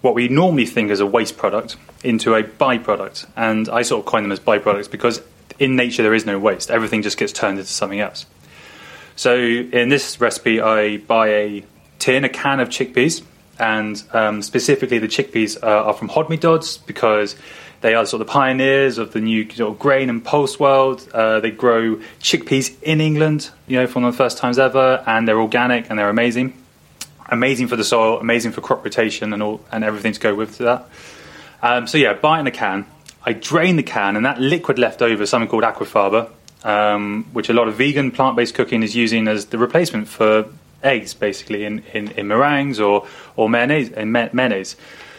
what 0.00 0.14
we 0.14 0.28
normally 0.28 0.66
think 0.66 0.90
as 0.90 1.00
a 1.00 1.06
waste 1.06 1.36
product 1.36 1.76
into 2.02 2.34
a 2.34 2.42
byproduct. 2.42 3.26
And 3.36 3.68
I 3.68 3.82
sort 3.82 4.00
of 4.00 4.06
coin 4.06 4.22
them 4.22 4.32
as 4.32 4.40
byproducts 4.40 4.90
because 4.90 5.20
in 5.58 5.76
nature 5.76 6.02
there 6.02 6.14
is 6.14 6.26
no 6.26 6.38
waste. 6.38 6.70
Everything 6.70 7.02
just 7.02 7.18
gets 7.18 7.32
turned 7.32 7.58
into 7.58 7.70
something 7.70 8.00
else. 8.00 8.26
So 9.16 9.36
in 9.36 9.88
this 9.88 10.20
recipe, 10.20 10.60
I 10.60 10.98
buy 10.98 11.28
a 11.28 11.64
tin, 11.98 12.24
a 12.24 12.28
can 12.28 12.60
of 12.60 12.68
chickpeas, 12.68 13.22
and 13.58 14.02
um, 14.12 14.42
specifically 14.42 14.98
the 14.98 15.08
chickpeas 15.08 15.62
uh, 15.62 15.66
are 15.66 15.94
from 15.94 16.08
Hodmedod's 16.08 16.78
because 16.78 17.36
they 17.82 17.94
are 17.94 18.06
sort 18.06 18.20
of 18.20 18.26
the 18.26 18.32
pioneers 18.32 18.98
of 18.98 19.12
the 19.12 19.20
new 19.20 19.48
sort 19.50 19.72
of 19.72 19.78
grain 19.78 20.08
and 20.08 20.24
pulse 20.24 20.58
world. 20.58 21.06
Uh, 21.12 21.40
they 21.40 21.50
grow 21.50 21.96
chickpeas 22.20 22.80
in 22.82 23.00
England, 23.00 23.50
you 23.66 23.76
know, 23.76 23.86
from 23.86 24.04
the 24.04 24.12
first 24.12 24.38
times 24.38 24.58
ever, 24.58 25.02
and 25.06 25.28
they're 25.28 25.40
organic 25.40 25.90
and 25.90 25.98
they're 25.98 26.08
amazing. 26.08 26.56
Amazing 27.28 27.68
for 27.68 27.76
the 27.76 27.84
soil, 27.84 28.18
amazing 28.18 28.52
for 28.52 28.60
crop 28.60 28.84
rotation 28.84 29.32
and 29.32 29.42
all 29.42 29.60
and 29.72 29.84
everything 29.84 30.12
to 30.12 30.20
go 30.20 30.34
with 30.34 30.58
that. 30.58 30.88
Um, 31.62 31.86
so 31.86 31.98
yeah, 31.98 32.12
buy 32.14 32.38
it 32.38 32.40
in 32.40 32.46
a 32.46 32.50
can. 32.50 32.86
I 33.24 33.32
drain 33.32 33.76
the 33.76 33.82
can, 33.82 34.16
and 34.16 34.26
that 34.26 34.40
liquid 34.40 34.78
left 34.78 35.00
over 35.00 35.24
something 35.26 35.48
called 35.48 35.62
aquafaba, 35.62 36.30
um, 36.64 37.24
which 37.32 37.48
a 37.48 37.52
lot 37.52 37.68
of 37.68 37.74
vegan 37.74 38.10
plant 38.10 38.36
based 38.36 38.54
cooking 38.54 38.82
is 38.82 38.94
using 38.94 39.28
as 39.28 39.46
the 39.46 39.58
replacement 39.58 40.08
for 40.08 40.46
eggs, 40.82 41.14
basically, 41.14 41.64
in, 41.64 41.80
in, 41.92 42.10
in 42.12 42.28
meringues 42.28 42.80
or, 42.80 43.06
or 43.36 43.48
mayonnaise, 43.48 43.90
in 43.90 44.12
mayonnaise. 44.12 44.76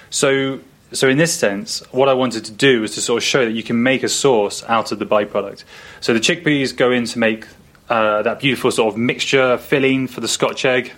So, 0.10 0.60
so, 0.91 1.10
in 1.10 1.17
this 1.17 1.34
sense, 1.34 1.79
what 1.91 2.08
I 2.08 2.13
wanted 2.13 2.45
to 2.45 2.51
do 2.51 2.82
was 2.82 2.93
to 2.95 3.01
sort 3.01 3.17
of 3.17 3.23
show 3.23 3.45
that 3.45 3.51
you 3.51 3.63
can 3.63 3.82
make 3.82 4.03
a 4.03 4.10
sauce 4.10 4.63
out 4.65 4.91
of 4.91 4.99
the 4.99 5.06
byproduct. 5.06 5.63
So, 6.01 6.13
the 6.13 6.19
chickpeas 6.19 6.75
go 6.75 6.91
in 6.91 7.06
to 7.06 7.19
make 7.19 7.45
uh, 7.89 8.21
that 8.21 8.39
beautiful 8.39 8.71
sort 8.71 8.93
of 8.93 8.97
mixture 8.99 9.58
filling 9.58 10.08
for 10.08 10.21
the 10.21 10.27
scotch 10.27 10.65
egg. 10.65 10.91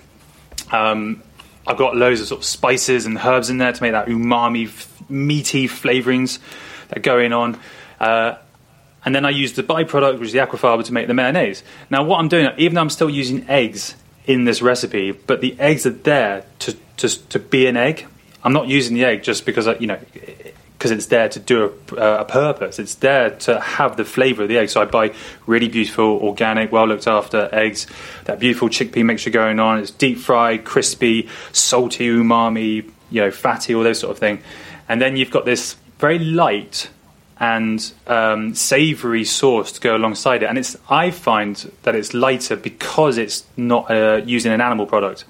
Um, 0.72 1.24
I've 1.68 1.78
got 1.78 1.96
loads 1.96 2.22
of 2.22 2.28
sort 2.28 2.42
of 2.42 2.46
spices 2.46 3.06
and 3.06 3.18
herbs 3.18 3.50
in 3.50 3.58
there 3.58 3.72
to 3.72 3.82
make 3.82 3.94
that 3.94 4.08
umami, 4.08 4.70
meaty 5.10 5.68
flavorings 5.68 6.40
that 6.90 7.00
are 7.00 7.02
going 7.02 7.34
on. 7.34 7.60
Uh, 8.00 8.36
and 9.06 9.14
then 9.14 9.24
I 9.24 9.30
use 9.30 9.54
the 9.54 9.64
byproduct, 9.64 10.20
which 10.20 10.28
is 10.28 10.34
the 10.34 10.40
aquafaba, 10.40 10.84
to 10.84 10.94
make 10.94 11.08
the 11.08 11.14
mayonnaise. 11.14 11.64
Now, 11.92 12.04
what 12.04 12.20
I'm 12.20 12.28
doing, 12.28 12.50
even 12.58 12.76
though 12.76 12.82
I'm 12.82 12.90
still 12.90 13.10
using 13.10 13.48
eggs 13.48 13.96
in 14.26 14.46
this 14.46 14.64
recipe, 14.64 15.12
but 15.12 15.42
the 15.42 15.56
eggs 15.60 15.86
are 15.86 15.92
there 15.92 16.44
to, 16.60 16.76
to, 16.98 17.30
to 17.30 17.40
be 17.40 17.68
an 17.68 17.78
egg. 17.78 18.08
I'm 18.44 18.54
not 18.54 18.68
using 18.68 18.96
the 18.96 19.06
egg 19.06 19.24
just 19.24 19.46
because, 19.46 19.68
I, 19.68 19.76
you 19.76 19.86
know, 19.86 20.00
because 20.78 20.92
it's 20.92 21.06
there 21.08 21.30
to 21.30 21.40
do 21.40 21.74
a, 21.92 21.96
uh, 21.96 22.22
a, 22.22 22.26
purpose. 22.26 22.80
It's 22.80 22.96
there 22.96 23.30
to 23.30 23.60
have 23.60 23.96
the 23.96 24.06
flavour 24.06 24.44
of 24.44 24.50
the 24.50 24.58
egg. 24.58 24.70
So 24.70 24.82
I 24.82 24.86
buy 24.86 25.14
really 25.46 25.68
beautiful, 25.68 26.06
organic, 26.06 26.72
well 26.72 26.88
looked 26.88 27.08
after 27.08 27.48
eggs. 27.52 27.86
That 28.26 28.40
beautiful 28.40 28.70
chickpea 28.70 29.06
mixture 29.06 29.30
going 29.30 29.60
on. 29.60 29.80
It's 29.80 29.92
deep 29.92 30.18
fried, 30.18 30.66
crispy, 30.66 31.30
salty, 31.52 32.08
umami, 32.10 32.92
you 33.12 33.22
know, 33.22 33.32
fatty, 33.32 33.76
all 33.76 33.84
those 33.84 34.00
sort 34.00 34.12
of 34.12 34.18
thing. 34.18 34.42
And 34.90 35.02
then 35.02 35.16
you've 35.16 35.32
got 35.32 35.46
this 35.46 35.76
very 36.00 36.20
light 36.20 36.90
and 37.38 37.92
um, 38.08 38.56
savoury 38.56 39.26
sauce 39.26 39.74
to 39.74 39.82
go 39.82 39.96
alongside 39.96 40.44
it. 40.44 40.48
And 40.48 40.58
it's 40.58 40.78
I 40.90 41.12
find 41.12 41.56
that 41.84 41.96
it's 41.96 42.14
lighter 42.14 42.56
because 42.56 43.18
it's 43.18 43.46
not 43.58 43.92
uh, 43.92 44.22
using 44.26 44.52
an 44.52 44.62
animal 44.62 44.86
product. 44.86 45.26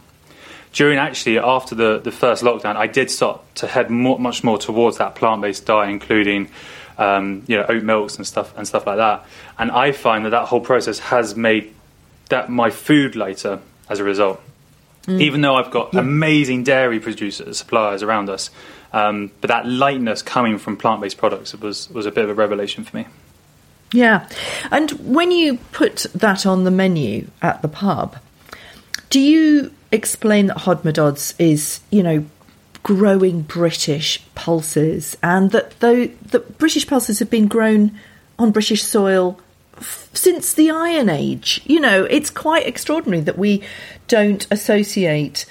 During 0.72 1.00
actually 1.00 1.40
after 1.40 1.74
the, 1.74 2.00
the 2.00 2.12
first 2.12 2.44
lockdown, 2.44 2.76
I 2.76 2.88
did 2.88 3.10
start 3.10 3.42
to 3.56 3.68
head 3.68 3.90
more, 3.90 4.20
much 4.20 4.44
more 4.44 4.58
towards 4.58 4.98
that 4.98 5.16
plant 5.16 5.42
based 5.42 5.66
diet, 5.66 5.90
including 5.90 6.50
um, 6.98 7.44
you 7.48 7.58
know 7.58 7.66
oat 7.68 7.84
milks 7.84 8.18
and 8.18 8.28
stuff 8.28 8.56
and 8.58 8.68
stuff 8.68 8.86
like 8.86 8.98
that. 8.98 9.26
And 9.58 9.72
I 9.72 9.92
find 9.92 10.26
that 10.26 10.32
that 10.32 10.48
whole 10.48 10.62
process 10.62 11.00
has 11.00 11.36
made 11.36 11.74
that 12.30 12.50
my 12.50 12.70
food 12.70 13.16
lighter 13.16 13.60
as 13.90 14.00
a 14.00 14.04
result. 14.04 14.42
Mm. 15.08 15.22
Even 15.22 15.42
though 15.42 15.56
I've 15.56 15.72
got 15.72 15.94
yeah. 15.94 16.00
amazing 16.00 16.64
dairy 16.64 17.00
producers, 17.00 17.60
suppliers 17.60 18.02
around 18.02 18.30
us, 18.30 18.50
um, 18.94 19.32
but 19.42 19.50
that 19.50 19.68
lightness 19.68 20.22
coming 20.22 20.58
from 20.58 20.78
plant 20.78 21.02
based 21.02 21.18
products 21.18 21.54
was, 21.56 21.90
was 21.90 22.06
a 22.06 22.12
bit 22.12 22.24
of 22.24 22.30
a 22.30 22.34
revelation 22.34 22.84
for 22.84 22.98
me. 22.98 23.08
Yeah. 23.92 24.28
And 24.72 24.92
when 24.92 25.32
you 25.32 25.58
put 25.72 26.06
that 26.14 26.46
on 26.46 26.64
the 26.64 26.72
menu 26.72 27.28
at 27.42 27.62
the 27.62 27.68
pub, 27.68 28.18
do 29.10 29.20
you 29.20 29.72
explain 29.92 30.48
that 30.48 30.58
Hodmedod's 30.58 31.36
is, 31.40 31.80
you 31.92 32.04
know, 32.04 32.26
growing 32.84 33.42
British 33.42 34.24
pulses 34.36 35.18
and 35.24 35.52
that 35.52 35.80
though 35.80 36.06
the 36.06 36.40
British 36.40 36.86
pulses 36.86 37.20
have 37.20 37.30
been 37.30 37.48
grown 37.48 37.98
on 38.38 38.52
British 38.52 38.84
soil 38.84 39.40
f- 39.78 40.10
since 40.14 40.54
the 40.54 40.70
Iron 40.70 41.10
Age? 41.10 41.62
You 41.66 41.80
know, 41.80 42.04
it's 42.04 42.30
quite 42.30 42.68
extraordinary 42.68 43.22
that 43.24 43.38
we 43.38 43.64
don't 44.08 44.46
associate 44.52 45.46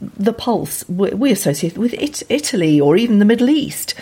the 0.00 0.32
pulse 0.32 0.88
we 0.88 1.32
associate 1.32 1.76
with 1.76 1.94
it, 1.94 2.22
Italy 2.28 2.80
or 2.80 2.96
even 2.96 3.18
the 3.18 3.24
Middle 3.24 3.50
East. 3.50 3.94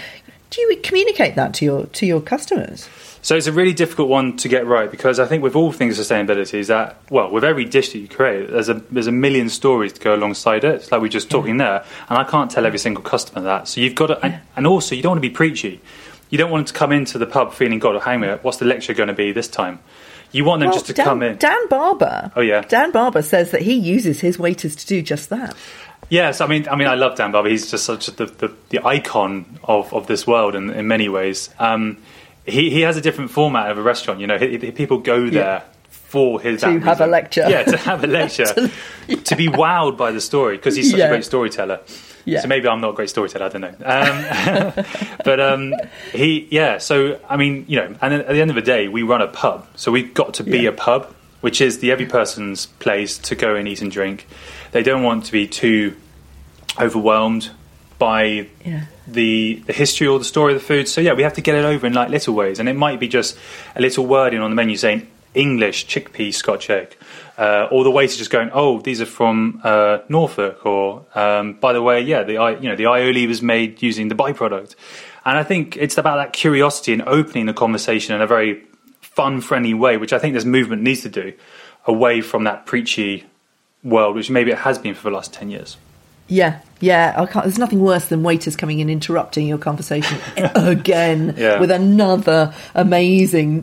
Do 0.51 0.61
you 0.61 0.77
communicate 0.83 1.37
that 1.37 1.55
to 1.55 1.65
your 1.65 1.87
to 1.87 2.07
your 2.07 2.21
customers? 2.21 2.89
So 3.23 3.37
it's 3.37 3.47
a 3.47 3.53
really 3.53 3.75
difficult 3.75 4.09
one 4.09 4.37
to 4.39 4.49
get 4.49 4.67
right 4.67 4.91
because 4.91 5.21
I 5.21 5.27
think 5.27 5.43
with 5.43 5.55
all 5.55 5.73
things 5.73 5.99
sustainability 5.99 6.55
is 6.55 6.69
that 6.69 6.97
well 7.11 7.31
with 7.31 7.45
every 7.45 7.65
dish 7.65 7.93
that 7.93 7.99
you 7.99 8.09
create 8.09 8.51
there's 8.51 8.69
a 8.69 8.75
there's 8.91 9.07
a 9.07 9.13
million 9.13 9.49
stories 9.49 9.93
to 9.93 10.01
go 10.01 10.15
alongside 10.15 10.65
it. 10.65 10.75
It's 10.77 10.93
like 10.93 11.01
we 11.01 11.09
are 11.09 11.11
just 11.11 11.29
mm. 11.29 11.33
talking 11.33 11.57
there, 11.59 11.85
and 12.09 12.19
I 12.19 12.25
can't 12.25 12.51
tell 12.51 12.67
every 12.67 12.79
single 12.79 13.03
customer 13.03 13.43
that. 13.43 13.69
So 13.69 13.81
you've 13.81 13.95
got 13.95 14.09
to, 14.09 14.25
and, 14.25 14.41
and 14.57 14.67
also 14.67 14.95
you 14.95 15.03
don't 15.03 15.11
want 15.11 15.23
to 15.23 15.29
be 15.29 15.35
preachy. 15.35 15.81
You 16.31 16.39
don't 16.39 16.51
want 16.51 16.69
to 16.69 16.75
come 16.75 16.93
into 16.93 17.19
the 17.19 17.27
pub 17.27 17.53
feeling 17.53 17.81
God, 17.81 18.01
hang 18.03 18.21
me, 18.21 18.29
what's 18.43 18.59
the 18.59 18.65
lecture 18.65 18.95
going 18.95 19.09
to 19.09 19.15
be 19.15 19.33
this 19.33 19.49
time? 19.49 19.81
You 20.33 20.45
want 20.45 20.61
them 20.61 20.69
Well, 20.69 20.75
just 20.77 20.87
to 20.87 20.93
Dan, 20.93 21.05
come 21.07 21.23
in. 21.23 21.37
Dan 21.39 21.69
Barber. 21.69 22.31
Oh, 22.37 22.41
yeah. 22.41 22.61
Dan 22.63 22.91
Barber 22.93 23.23
says 23.23 23.51
that 23.51 23.63
he 23.63 23.75
uses 23.75 24.21
his 24.21 24.39
waiters 24.39 24.77
to 24.77 24.87
do 24.87 25.03
just 25.03 25.29
that. 25.31 25.55
Yes, 26.09 26.41
I 26.41 26.47
mean, 26.47 26.69
I 26.69 26.77
mean, 26.77 26.89
I 26.89 26.95
love 26.95 27.17
Dan 27.17 27.31
Barber. 27.33 27.49
He's 27.49 27.71
just 27.71 27.85
such 27.85 28.07
the, 28.07 28.27
the, 28.27 28.53
the 28.71 28.87
icon 28.87 29.59
of, 29.65 29.93
of 29.95 30.07
this 30.07 30.27
world 30.27 30.55
in, 30.55 30.71
in 30.71 30.89
many 30.89 31.09
ways. 31.09 31.51
Um, 31.59 31.99
he 32.47 32.71
he 32.71 32.81
has 32.81 32.97
a 32.97 33.01
different 33.01 33.31
format 33.31 33.71
of 33.71 33.79
a 33.79 33.83
restaurant. 33.83 34.19
You 34.21 34.27
know, 34.27 34.39
he, 34.39 34.57
he- 34.59 34.71
people 34.73 34.99
go 34.99 35.29
there 35.31 35.63
for 35.91 36.41
his 36.41 36.63
To 36.63 36.81
have 36.81 37.01
a 37.01 37.07
lecture. 37.07 37.47
Yeah, 37.49 37.63
to 37.63 37.77
have 37.77 38.03
a 38.03 38.07
lecture, 38.09 38.45
to 39.25 39.37
be 39.37 39.47
wowed 39.49 39.97
by 39.97 40.11
the 40.11 40.21
story 40.21 40.57
because 40.57 40.75
he's 40.75 40.91
such 40.91 40.99
Yeah. 40.99 41.07
a 41.07 41.11
great 41.11 41.25
storyteller. 41.25 41.81
Yeah. 42.25 42.41
So 42.41 42.49
maybe 42.49 42.69
I'm 42.69 42.81
not 42.81 42.91
a 42.91 42.93
great 42.93 43.11
storyteller. 43.11 43.47
I 43.47 43.49
don't 43.49 43.61
know. 43.63 43.75
Um, 44.77 44.85
but 45.25 45.41
um, 45.41 45.75
he, 46.13 46.47
yeah. 46.51 46.79
So 46.79 47.19
I 47.29 47.37
mean, 47.37 47.65
you 47.69 47.77
know, 47.79 47.95
and 48.01 48.15
at 48.15 48.29
the 48.29 48.41
end 48.41 48.51
of 48.51 48.55
the 48.57 48.63
day, 48.63 48.89
we 48.89 49.03
run 49.03 49.21
a 49.23 49.27
pub, 49.29 49.67
so 49.77 49.91
we've 49.93 50.13
got 50.15 50.35
to 50.35 50.45
be 50.45 50.61
Yeah. 50.61 50.71
a 50.71 50.73
pub, 50.73 51.15
which 51.41 51.61
is 51.61 51.79
the 51.79 51.91
every 51.93 52.07
person's 52.07 52.67
place 52.67 53.19
to 53.19 53.35
go 53.35 53.55
and 53.57 53.67
eat 53.69 53.81
and 53.83 53.91
drink. 53.91 54.27
They 54.73 54.83
don't 54.83 55.03
want 55.03 55.25
to 55.27 55.33
be 55.33 55.47
too 55.49 55.97
overwhelmed 56.79 57.51
by 57.99 58.47
Yeah. 58.65 58.85
the 59.07 59.63
the 59.67 59.73
history 59.73 60.07
or 60.07 60.19
the 60.19 60.25
story 60.25 60.55
of 60.55 60.61
the 60.61 60.65
food. 60.67 60.89
So 60.89 61.01
yeah, 61.01 61.13
we 61.13 61.23
have 61.23 61.35
to 61.35 61.41
get 61.41 61.55
it 61.55 61.65
over 61.65 61.87
in 61.87 61.93
like 61.93 62.09
little 62.11 62.35
ways, 62.35 62.59
and 62.59 62.69
it 62.69 62.75
might 62.77 63.01
be 63.01 63.09
just 63.09 63.37
a 63.77 63.81
little 63.81 64.07
wording 64.07 64.41
on 64.41 64.51
the 64.51 64.57
menu 64.57 64.77
saying 64.77 65.07
English 65.35 65.87
chickpea 65.87 66.33
Scotch 66.33 66.71
egg, 66.71 66.97
uh, 67.41 67.69
or 67.71 67.85
the 67.85 67.91
waiter 67.91 68.19
just 68.19 68.31
going, 68.31 68.51
"Oh, 68.53 68.81
these 68.81 69.01
are 69.01 69.07
from 69.07 69.63
uh, 69.65 70.01
Norfolk," 70.11 70.67
or 70.67 71.07
um, 71.15 71.55
by 71.55 71.73
the 71.73 71.81
way, 71.81 72.03
yeah, 72.03 72.23
the 72.23 72.35
you 72.35 72.69
know 72.69 72.77
the 72.77 72.85
aioli 72.85 73.27
was 73.27 73.41
made 73.41 73.83
using 73.83 74.09
the 74.09 74.15
byproduct, 74.15 74.75
and 75.25 75.39
I 75.39 75.43
think 75.43 75.79
it's 75.79 75.97
about 75.97 76.17
that 76.17 76.35
curiosity 76.35 76.93
and 76.93 77.03
opening 77.07 77.47
the 77.47 77.55
conversation 77.55 78.15
in 78.15 78.21
a 78.21 78.27
very 78.27 78.63
fun, 79.01 79.41
friendly 79.41 79.73
way, 79.73 79.97
which 79.97 80.13
I 80.13 80.19
think 80.19 80.35
this 80.35 80.45
movement 80.45 80.83
needs 80.83 81.01
to 81.01 81.09
do, 81.09 81.33
away 81.87 82.21
from 82.21 82.45
that 82.45 82.67
preachy 82.67 83.25
world, 83.83 84.17
which 84.17 84.29
maybe 84.29 84.51
it 84.51 84.59
has 84.59 84.79
been 84.79 84.95
for 84.95 85.09
the 85.09 85.17
last 85.17 85.33
ten 85.33 85.51
years. 85.51 85.79
Yeah, 86.31 86.61
yeah. 86.81 87.15
I 87.17 87.27
can't, 87.27 87.45
there's 87.45 87.59
nothing 87.59 87.81
worse 87.83 88.07
than 88.07 88.23
waiters 88.23 88.55
coming 88.57 88.79
in 88.79 88.89
interrupting 88.89 89.47
your 89.47 89.59
conversation 89.59 90.17
again 90.55 91.35
Yeah. 91.37 91.59
with 91.61 91.71
another 91.71 92.55
amazing 92.75 93.63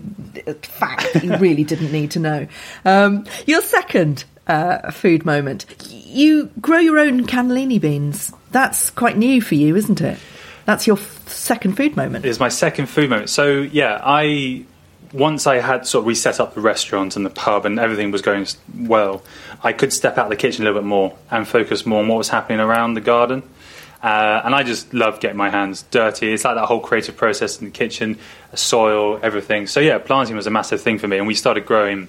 fact 0.64 1.14
that 1.14 1.24
you 1.24 1.36
really 1.38 1.64
didn't 1.64 1.92
need 1.92 2.12
to 2.12 2.20
know. 2.20 2.48
Um, 2.86 3.26
your 3.46 3.62
second 3.62 4.26
uh, 4.48 4.92
food 4.92 5.26
moment. 5.26 5.66
You 5.90 6.50
grow 6.62 6.78
your 6.80 7.00
own 7.00 7.26
cannellini 7.26 7.80
beans. 7.82 8.32
That's 8.52 8.90
quite 8.92 9.18
new 9.18 9.42
for 9.42 9.56
you, 9.56 9.76
isn't 9.76 10.00
it? 10.02 10.18
That's 10.66 10.88
your 10.88 10.98
f- 10.98 11.28
second 11.28 11.76
food 11.78 11.96
moment. 11.98 12.26
It 12.26 12.30
is 12.30 12.40
my 12.40 12.50
second 12.50 12.88
food 12.88 13.10
moment. 13.10 13.30
So 13.30 13.62
yeah, 13.62 14.00
I 14.04 14.66
once 15.14 15.48
I 15.48 15.58
had 15.58 15.88
sort 15.88 16.04
of 16.04 16.08
reset 16.08 16.40
up 16.40 16.54
the 16.54 16.62
restaurant 16.62 17.16
and 17.16 17.26
the 17.26 17.30
pub 17.30 17.66
and 17.66 17.80
everything 17.80 18.12
was 18.12 18.22
going 18.22 18.46
well, 18.78 19.24
I 19.64 19.74
could 19.74 19.94
step 19.94 20.18
out 20.18 20.26
of 20.26 20.30
the 20.30 20.36
kitchen 20.36 20.64
a 20.64 20.66
little 20.66 20.82
bit 20.82 20.88
more 20.88 21.16
and 21.32 21.48
focus 21.48 21.86
more 21.86 22.02
on 22.02 22.08
what 22.08 22.18
was 22.18 22.30
happening 22.30 22.60
around 22.60 22.94
the 22.94 23.02
garden. 23.02 23.44
Uh, 24.02 24.42
and 24.46 24.54
I 24.54 24.64
just 24.64 24.94
love 24.94 25.20
getting 25.20 25.38
my 25.38 25.50
hands 25.50 25.84
dirty. 25.90 26.32
It's 26.32 26.44
like 26.46 26.56
that 26.56 26.66
whole 26.66 26.80
creative 26.80 27.18
process 27.18 27.60
in 27.60 27.66
the 27.66 27.72
kitchen, 27.72 28.20
soil, 28.54 29.20
everything. 29.24 29.66
So 29.66 29.80
yeah, 29.80 29.98
planting 29.98 30.36
was 30.36 30.46
a 30.46 30.52
massive 30.52 30.82
thing 30.82 31.00
for 31.00 31.08
me, 31.08 31.18
and 31.18 31.26
we 31.26 31.34
started 31.34 31.66
growing. 31.66 32.08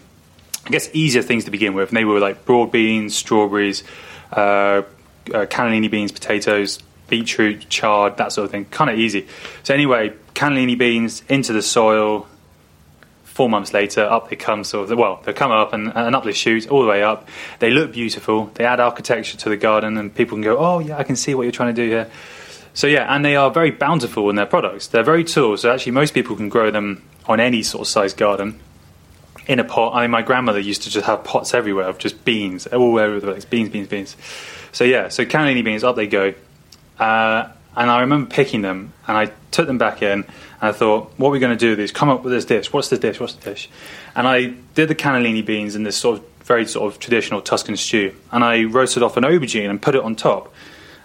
I 0.66 0.70
guess 0.70 0.90
easier 0.92 1.22
things 1.22 1.44
to 1.46 1.50
begin 1.50 1.72
with. 1.72 1.88
And 1.88 1.96
they 1.96 2.04
were 2.04 2.20
like 2.20 2.44
broad 2.44 2.70
beans, 2.70 3.16
strawberries, 3.16 3.84
uh, 4.32 4.36
uh, 4.36 4.82
cannellini 5.46 5.90
beans, 5.90 6.12
potatoes, 6.12 6.78
beetroot, 7.08 7.70
chard, 7.70 8.18
that 8.18 8.32
sort 8.32 8.44
of 8.44 8.50
thing. 8.50 8.66
Kind 8.66 8.90
of 8.90 8.98
easy. 8.98 9.26
So 9.62 9.72
anyway, 9.72 10.12
cannellini 10.34 10.76
beans 10.76 11.22
into 11.28 11.54
the 11.54 11.62
soil. 11.62 12.26
Four 13.38 13.48
months 13.48 13.72
later, 13.72 14.02
up 14.02 14.30
they 14.30 14.34
come. 14.34 14.64
Sort 14.64 14.90
of 14.90 14.98
well, 14.98 15.20
they 15.24 15.32
come 15.32 15.52
up 15.52 15.72
and, 15.72 15.92
and 15.94 16.16
up 16.16 16.24
they 16.24 16.32
shoot 16.32 16.68
all 16.68 16.82
the 16.82 16.88
way 16.88 17.04
up. 17.04 17.28
They 17.60 17.70
look 17.70 17.92
beautiful. 17.92 18.46
They 18.54 18.64
add 18.64 18.80
architecture 18.80 19.36
to 19.36 19.48
the 19.48 19.56
garden, 19.56 19.96
and 19.96 20.12
people 20.12 20.34
can 20.34 20.42
go, 20.42 20.58
"Oh 20.58 20.80
yeah, 20.80 20.98
I 20.98 21.04
can 21.04 21.14
see 21.14 21.36
what 21.36 21.44
you're 21.44 21.52
trying 21.52 21.72
to 21.72 21.80
do 21.80 21.88
here." 21.88 22.10
So 22.74 22.88
yeah, 22.88 23.14
and 23.14 23.24
they 23.24 23.36
are 23.36 23.48
very 23.48 23.70
bountiful 23.70 24.28
in 24.28 24.34
their 24.34 24.44
products. 24.44 24.88
They're 24.88 25.04
very 25.04 25.22
tall, 25.22 25.56
so 25.56 25.70
actually 25.72 25.92
most 25.92 26.14
people 26.14 26.34
can 26.34 26.48
grow 26.48 26.72
them 26.72 27.04
on 27.26 27.38
any 27.38 27.62
sort 27.62 27.82
of 27.82 27.86
size 27.86 28.12
garden 28.12 28.58
in 29.46 29.60
a 29.60 29.64
pot. 29.64 29.94
I 29.94 30.02
mean, 30.02 30.10
my 30.10 30.22
grandmother 30.22 30.58
used 30.58 30.82
to 30.82 30.90
just 30.90 31.06
have 31.06 31.22
pots 31.22 31.54
everywhere 31.54 31.86
of 31.86 31.98
just 31.98 32.24
beans, 32.24 32.66
all 32.66 32.98
over 32.98 33.20
the 33.20 33.28
place, 33.28 33.44
beans, 33.44 33.68
beans, 33.68 33.86
beans. 33.86 34.16
So 34.72 34.82
yeah, 34.82 35.10
so 35.10 35.24
cannellini 35.24 35.62
beans, 35.62 35.84
up 35.84 35.94
they 35.94 36.08
go. 36.08 36.34
Uh, 36.98 37.50
and 37.76 37.88
I 37.88 38.00
remember 38.00 38.28
picking 38.28 38.62
them, 38.62 38.94
and 39.06 39.16
I 39.16 39.30
took 39.52 39.68
them 39.68 39.78
back 39.78 40.02
in, 40.02 40.24
and 40.60 40.68
I 40.68 40.72
thought, 40.72 41.12
what 41.16 41.28
are 41.28 41.32
we 41.32 41.38
going 41.38 41.56
to 41.56 41.58
do 41.58 41.70
with 41.70 41.78
these? 41.78 41.92
Come 41.92 42.08
up 42.08 42.24
with 42.24 42.32
this 42.32 42.44
dish. 42.44 42.72
What's 42.72 42.88
the 42.88 42.98
dish? 42.98 43.20
What's 43.20 43.34
the 43.34 43.50
dish? 43.50 43.68
And 44.16 44.26
I 44.26 44.54
did 44.74 44.88
the 44.88 44.94
cannellini 44.94 45.44
beans 45.44 45.76
in 45.76 45.84
this 45.84 45.96
sort 45.96 46.18
of 46.18 46.24
very 46.42 46.66
sort 46.66 46.92
of 46.92 46.98
traditional 46.98 47.42
Tuscan 47.42 47.76
stew, 47.76 48.14
and 48.32 48.42
I 48.42 48.64
roasted 48.64 49.02
off 49.02 49.16
an 49.16 49.24
aubergine 49.24 49.68
and 49.68 49.80
put 49.80 49.94
it 49.94 50.02
on 50.02 50.16
top. 50.16 50.52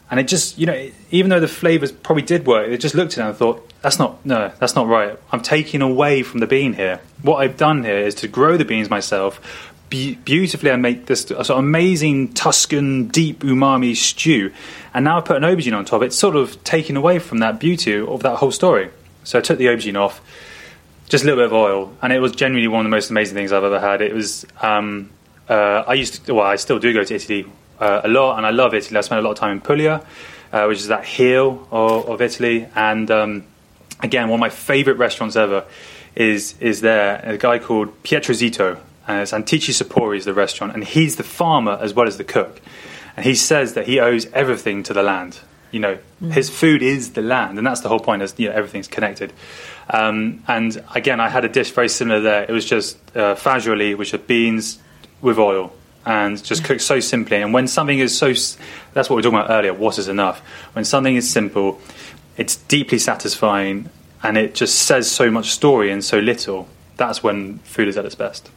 And 0.10 0.20
it 0.20 0.28
just, 0.28 0.58
you 0.58 0.66
know, 0.66 0.90
even 1.12 1.30
though 1.30 1.40
the 1.40 1.48
flavours 1.48 1.92
probably 1.92 2.24
did 2.24 2.46
work, 2.46 2.70
it 2.70 2.78
just 2.78 2.94
looked 2.94 3.18
at 3.18 3.26
it 3.26 3.30
and 3.30 3.36
thought, 3.36 3.68
that's 3.82 4.00
not, 4.00 4.24
no, 4.26 4.52
that's 4.60 4.76
not 4.76 4.88
right. 4.88 5.18
I'm 5.32 5.42
taking 5.42 5.82
away 5.82 6.24
from 6.24 6.40
the 6.40 6.48
bean 6.48 6.74
here. 6.74 7.02
What 7.22 7.38
I've 7.38 7.58
done 7.58 7.84
here 7.84 7.98
is 7.98 8.16
to 8.16 8.28
grow 8.28 8.56
the 8.56 8.64
beans 8.64 8.90
myself 8.90 9.74
be- 9.90 10.16
beautifully 10.16 10.70
and 10.70 10.82
make 10.82 11.08
this 11.08 11.22
sort 11.22 11.50
of 11.50 11.58
amazing 11.58 12.34
Tuscan 12.34 13.08
deep 13.08 13.40
umami 13.40 13.96
stew. 13.96 14.52
And 14.94 15.06
now 15.06 15.18
I 15.18 15.22
put 15.22 15.38
an 15.38 15.44
aubergine 15.44 15.76
on 15.76 15.84
top. 15.84 16.04
It's 16.04 16.18
sort 16.18 16.36
of 16.36 16.64
taking 16.64 16.96
away 16.96 17.20
from 17.20 17.40
that 17.40 17.60
beauty 17.60 18.00
of 18.00 18.22
that 18.24 18.38
whole 18.38 18.52
story. 18.52 18.92
So 19.24 19.40
I 19.40 19.42
took 19.42 19.58
the 19.58 19.66
aubergine 19.66 20.00
off, 20.00 20.22
just 21.10 21.24
a 21.24 21.28
little 21.28 21.44
bit 21.44 21.48
of 21.48 21.54
oil, 21.54 21.94
and 22.02 22.12
it 22.12 22.20
was 22.20 22.32
genuinely 22.32 22.68
one 22.68 22.86
of 22.86 22.90
the 22.90 22.96
most 22.96 23.10
amazing 23.10 23.36
things 23.36 23.52
I've 23.52 23.64
ever 23.64 23.80
had. 23.80 24.02
It 24.02 24.14
was, 24.14 24.46
um, 24.62 25.12
uh, 25.50 25.84
I 25.88 25.94
used 25.94 26.26
to, 26.26 26.34
well, 26.34 26.46
I 26.46 26.56
still 26.56 26.80
do 26.80 26.94
go 26.94 27.04
to 27.04 27.16
Italy 27.16 27.46
uh, 27.80 28.02
a 28.04 28.08
lot, 28.08 28.38
and 28.38 28.46
I 28.46 28.52
love 28.52 28.74
Italy. 28.74 28.98
I 28.98 29.02
spent 29.02 29.20
a 29.20 29.22
lot 29.24 29.32
of 29.32 29.38
time 29.38 29.52
in 29.52 29.62
Puglia, 29.62 30.06
uh, 30.52 30.66
which 30.66 30.80
is 30.80 30.88
that 30.88 31.06
heel 31.06 31.68
of, 31.72 32.10
of 32.10 32.22
Italy, 32.22 32.68
and 32.76 33.10
um, 33.12 33.44
again, 34.02 34.30
one 34.30 34.38
of 34.38 34.42
my 34.42 34.50
favourite 34.50 34.98
restaurants 35.00 35.36
ever 35.36 35.66
is 36.16 36.56
is 36.60 36.82
there. 36.82 37.22
A 37.24 37.38
guy 37.38 37.60
called 37.60 38.04
Pietro 38.04 38.36
Zito, 38.36 38.80
and 39.08 39.22
it's 39.22 39.32
Antichi 39.32 39.72
Sapori 39.72 40.18
is 40.18 40.26
the 40.26 40.34
restaurant, 40.34 40.74
and 40.74 40.84
he's 40.84 41.16
the 41.16 41.24
farmer 41.24 41.78
as 41.82 41.94
well 41.94 42.08
as 42.08 42.18
the 42.18 42.24
cook, 42.24 42.62
and 43.16 43.26
he 43.26 43.36
says 43.36 43.74
that 43.74 43.88
he 43.88 44.00
owes 44.00 44.26
everything 44.28 44.84
to 44.84 44.94
the 44.94 45.04
land. 45.04 45.40
You 45.74 45.80
know, 45.80 45.98
his 46.32 46.50
food 46.50 46.82
is 46.82 47.14
the 47.14 47.22
land, 47.22 47.58
and 47.58 47.68
that's 47.68 47.82
the 47.82 47.90
whole 47.90 48.00
point. 48.00 48.22
Is 48.22 48.34
you 48.38 48.48
know 48.48 48.56
everything's 48.56 48.88
connected. 48.88 49.34
Um, 49.90 50.44
and 50.48 50.82
again, 50.96 51.20
I 51.20 51.30
had 51.30 51.44
a 51.44 51.50
dish 51.50 51.72
very 51.72 51.90
similar 51.90 52.22
there. 52.22 52.44
It 52.44 52.52
was 52.52 52.64
just 52.64 52.98
uh, 53.18 53.36
fagioli, 53.36 53.98
which 53.98 54.14
are 54.14 54.20
beans 54.20 54.80
with 55.22 55.38
oil, 55.40 55.74
and 56.06 56.42
just 56.42 56.64
cooked 56.64 56.82
so 56.82 57.00
simply. 57.00 57.42
And 57.42 57.54
when 57.54 57.68
something 57.68 58.00
is 58.00 58.18
so, 58.18 58.28
that's 58.94 59.10
what 59.10 59.12
we 59.12 59.16
were 59.16 59.22
talking 59.24 59.40
about 59.40 59.50
earlier. 59.50 59.74
What 59.74 59.98
is 59.98 60.08
enough? 60.08 60.40
When 60.74 60.86
something 60.86 61.16
is 61.16 61.30
simple, 61.30 61.82
it's 62.38 62.56
deeply 62.56 63.00
satisfying, 63.00 63.90
and 64.22 64.38
it 64.38 64.56
just 64.56 64.80
says 64.80 65.10
so 65.10 65.30
much 65.30 65.52
story 65.52 65.92
in 65.92 66.02
so 66.02 66.20
little. 66.20 66.68
That's 66.98 67.24
when 67.24 67.58
food 67.60 67.88
is 67.88 67.98
at 67.98 68.06
its 68.06 68.16
best. 68.16 68.50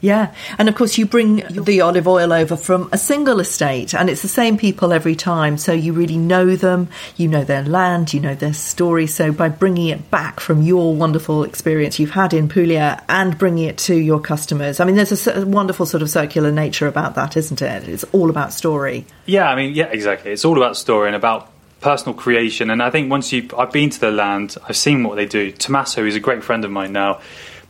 Yeah, 0.00 0.34
and 0.58 0.68
of 0.68 0.74
course 0.74 0.98
you 0.98 1.06
bring 1.06 1.42
the 1.50 1.80
olive 1.80 2.06
oil 2.06 2.32
over 2.32 2.56
from 2.56 2.88
a 2.92 2.98
single 2.98 3.40
estate, 3.40 3.94
and 3.94 4.10
it's 4.10 4.22
the 4.22 4.28
same 4.28 4.58
people 4.58 4.92
every 4.92 5.16
time. 5.16 5.56
So 5.58 5.72
you 5.72 5.92
really 5.92 6.18
know 6.18 6.54
them, 6.54 6.88
you 7.16 7.28
know 7.28 7.44
their 7.44 7.62
land, 7.62 8.12
you 8.12 8.20
know 8.20 8.34
their 8.34 8.52
story. 8.52 9.06
So 9.06 9.32
by 9.32 9.48
bringing 9.48 9.88
it 9.88 10.10
back 10.10 10.40
from 10.40 10.62
your 10.62 10.94
wonderful 10.94 11.44
experience 11.44 11.98
you've 11.98 12.10
had 12.10 12.34
in 12.34 12.48
Puglia 12.48 13.02
and 13.08 13.38
bringing 13.38 13.64
it 13.64 13.78
to 13.78 13.94
your 13.94 14.20
customers, 14.20 14.80
I 14.80 14.84
mean, 14.84 14.96
there's 14.96 15.26
a, 15.26 15.46
wonderful 15.46 15.86
sort 15.86 16.02
of 16.02 16.10
circular 16.10 16.52
nature 16.52 16.86
about 16.86 17.14
that, 17.14 17.36
isn't 17.36 17.62
it? 17.62 17.88
It's 17.88 18.04
all 18.12 18.28
about 18.28 18.52
story. 18.52 19.06
Yeah, 19.24 19.48
I 19.48 19.56
mean, 19.56 19.74
yeah, 19.74 19.86
exactly. 19.86 20.32
It's 20.32 20.44
all 20.44 20.56
about 20.56 20.76
story 20.76 21.08
and 21.08 21.16
about 21.16 21.50
personal 21.80 22.14
creation. 22.14 22.70
And 22.70 22.82
I 22.82 22.90
think 22.90 23.10
once 23.10 23.32
you, 23.32 23.48
I've 23.56 23.72
been 23.72 23.90
to 23.90 24.00
the 24.00 24.10
land, 24.10 24.56
I've 24.68 24.76
seen 24.76 25.02
what 25.04 25.16
they 25.16 25.26
do. 25.26 25.52
Tommaso 25.52 26.04
is 26.04 26.16
a 26.16 26.20
great 26.20 26.42
friend 26.42 26.64
of 26.64 26.70
mine 26.70 26.92
now. 26.92 27.20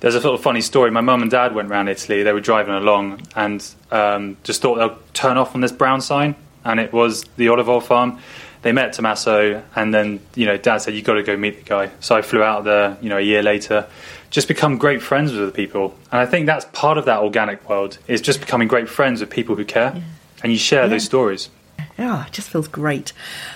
There's 0.00 0.14
a 0.14 0.20
sort 0.20 0.34
of 0.34 0.42
funny 0.42 0.60
story. 0.60 0.90
My 0.90 1.00
mum 1.00 1.22
and 1.22 1.30
dad 1.30 1.54
went 1.54 1.70
around 1.70 1.88
Italy. 1.88 2.22
They 2.22 2.32
were 2.32 2.40
driving 2.40 2.74
along 2.74 3.22
and 3.34 3.66
um, 3.90 4.36
just 4.44 4.60
thought 4.60 4.76
they'll 4.76 4.98
turn 5.14 5.36
off 5.38 5.54
on 5.54 5.60
this 5.60 5.72
brown 5.72 6.00
sign, 6.00 6.34
and 6.64 6.78
it 6.80 6.92
was 6.92 7.24
the 7.36 7.48
olive 7.48 7.68
oil 7.68 7.80
farm. 7.80 8.18
They 8.62 8.72
met 8.72 8.94
Tommaso, 8.94 9.62
and 9.76 9.94
then 9.94 10.20
you 10.34 10.44
know, 10.44 10.56
Dad 10.56 10.78
said, 10.78 10.94
"You 10.94 11.02
got 11.02 11.14
to 11.14 11.22
go 11.22 11.36
meet 11.36 11.58
the 11.58 11.68
guy." 11.68 11.90
So 12.00 12.16
I 12.16 12.22
flew 12.22 12.42
out 12.42 12.64
there. 12.64 12.96
You 13.00 13.08
know, 13.08 13.18
a 13.18 13.22
year 13.22 13.42
later, 13.42 13.86
just 14.30 14.48
become 14.48 14.76
great 14.76 15.02
friends 15.02 15.32
with 15.32 15.46
the 15.46 15.52
people, 15.52 15.94
and 16.10 16.20
I 16.20 16.26
think 16.26 16.46
that's 16.46 16.64
part 16.72 16.98
of 16.98 17.04
that 17.04 17.20
organic 17.20 17.68
world 17.68 17.98
is 18.08 18.20
just 18.20 18.40
becoming 18.40 18.66
great 18.66 18.88
friends 18.88 19.20
with 19.20 19.30
people 19.30 19.54
who 19.54 19.64
care, 19.64 20.02
and 20.42 20.52
you 20.52 20.58
share 20.58 20.88
those 20.88 21.04
stories. 21.04 21.48
Yeah, 21.96 22.26
it 22.26 22.32
just 22.32 22.50
feels 22.50 22.68
great. 22.68 23.12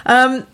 Um, 0.06 0.46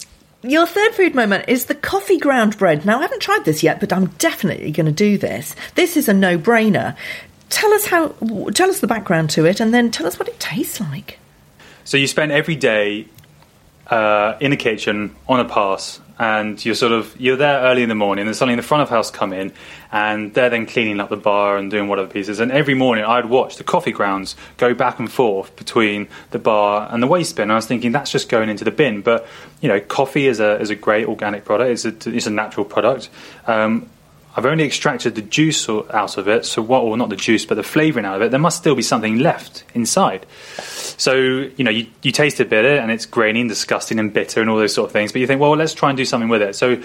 Your 0.46 0.66
third 0.66 0.94
food 0.94 1.14
moment 1.14 1.46
is 1.48 1.66
the 1.66 1.74
coffee 1.74 2.18
ground 2.18 2.56
bread. 2.56 2.86
Now, 2.86 2.98
I 2.98 3.02
haven't 3.02 3.20
tried 3.20 3.44
this 3.44 3.62
yet, 3.62 3.80
but 3.80 3.92
I'm 3.92 4.06
definitely 4.18 4.70
going 4.70 4.86
to 4.86 4.92
do 4.92 5.18
this. 5.18 5.56
This 5.74 5.96
is 5.96 6.08
a 6.08 6.14
no-brainer. 6.14 6.96
Tell 7.50 7.72
us 7.72 7.86
how. 7.86 8.08
Tell 8.54 8.70
us 8.70 8.80
the 8.80 8.86
background 8.86 9.30
to 9.30 9.44
it, 9.44 9.60
and 9.60 9.74
then 9.74 9.90
tell 9.90 10.06
us 10.06 10.18
what 10.18 10.28
it 10.28 10.38
tastes 10.38 10.80
like. 10.80 11.18
So 11.84 11.96
you 11.96 12.06
spend 12.06 12.32
every 12.32 12.56
day 12.56 13.06
uh, 13.88 14.36
in 14.40 14.52
a 14.52 14.56
kitchen 14.56 15.14
on 15.28 15.40
a 15.40 15.44
pass, 15.44 16.00
and 16.18 16.64
you're 16.64 16.74
sort 16.74 16.92
of 16.92 17.18
you're 17.20 17.36
there 17.36 17.60
early 17.60 17.82
in 17.82 17.88
the 17.88 17.94
morning. 17.94 18.26
And 18.26 18.34
suddenly 18.34 18.56
the 18.56 18.62
front 18.62 18.82
of 18.82 18.88
house 18.88 19.10
come 19.10 19.32
in, 19.32 19.52
and 19.92 20.32
they're 20.34 20.50
then 20.50 20.66
cleaning 20.66 21.00
up 21.00 21.08
the 21.08 21.16
bar 21.16 21.56
and 21.56 21.70
doing 21.70 21.88
whatever 21.88 22.08
pieces. 22.08 22.40
And 22.40 22.50
every 22.50 22.74
morning 22.74 23.04
I'd 23.04 23.26
watch 23.26 23.56
the 23.56 23.64
coffee 23.64 23.92
grounds 23.92 24.36
go 24.56 24.74
back 24.74 24.98
and 24.98 25.10
forth 25.10 25.54
between 25.56 26.08
the 26.30 26.38
bar 26.38 26.88
and 26.90 27.02
the 27.02 27.06
waste 27.06 27.36
bin. 27.36 27.44
And 27.44 27.52
I 27.52 27.56
was 27.56 27.66
thinking 27.66 27.92
that's 27.92 28.10
just 28.10 28.28
going 28.28 28.48
into 28.48 28.64
the 28.64 28.70
bin, 28.70 29.02
but 29.02 29.26
you 29.60 29.68
know, 29.68 29.80
coffee 29.80 30.26
is 30.26 30.40
a 30.40 30.60
is 30.60 30.70
a 30.70 30.76
great 30.76 31.06
organic 31.06 31.44
product. 31.44 31.70
It's 31.70 32.06
a 32.06 32.14
it's 32.14 32.26
a 32.26 32.30
natural 32.30 32.64
product. 32.64 33.08
Um, 33.46 33.90
I've 34.36 34.44
only 34.44 34.64
extracted 34.64 35.14
the 35.14 35.22
juice 35.22 35.66
out 35.66 36.18
of 36.18 36.28
it, 36.28 36.44
so 36.44 36.60
what, 36.60 36.82
or 36.82 36.94
not 36.98 37.08
the 37.08 37.16
juice, 37.16 37.46
but 37.46 37.54
the 37.54 37.62
flavouring 37.62 38.04
out 38.04 38.16
of 38.16 38.22
it, 38.22 38.30
there 38.30 38.38
must 38.38 38.58
still 38.58 38.74
be 38.74 38.82
something 38.82 39.18
left 39.18 39.64
inside. 39.72 40.26
So, 40.98 41.14
you 41.14 41.64
know, 41.64 41.70
you, 41.70 41.86
you 42.02 42.12
taste 42.12 42.38
a 42.38 42.44
bit 42.44 42.66
and 42.66 42.90
it's 42.90 43.06
grainy 43.06 43.40
and 43.40 43.48
disgusting 43.48 43.98
and 43.98 44.12
bitter 44.12 44.42
and 44.42 44.50
all 44.50 44.58
those 44.58 44.74
sort 44.74 44.88
of 44.88 44.92
things, 44.92 45.10
but 45.10 45.22
you 45.22 45.26
think, 45.26 45.40
well, 45.40 45.56
let's 45.56 45.72
try 45.72 45.88
and 45.88 45.96
do 45.96 46.04
something 46.04 46.28
with 46.28 46.42
it. 46.42 46.54
So, 46.54 46.82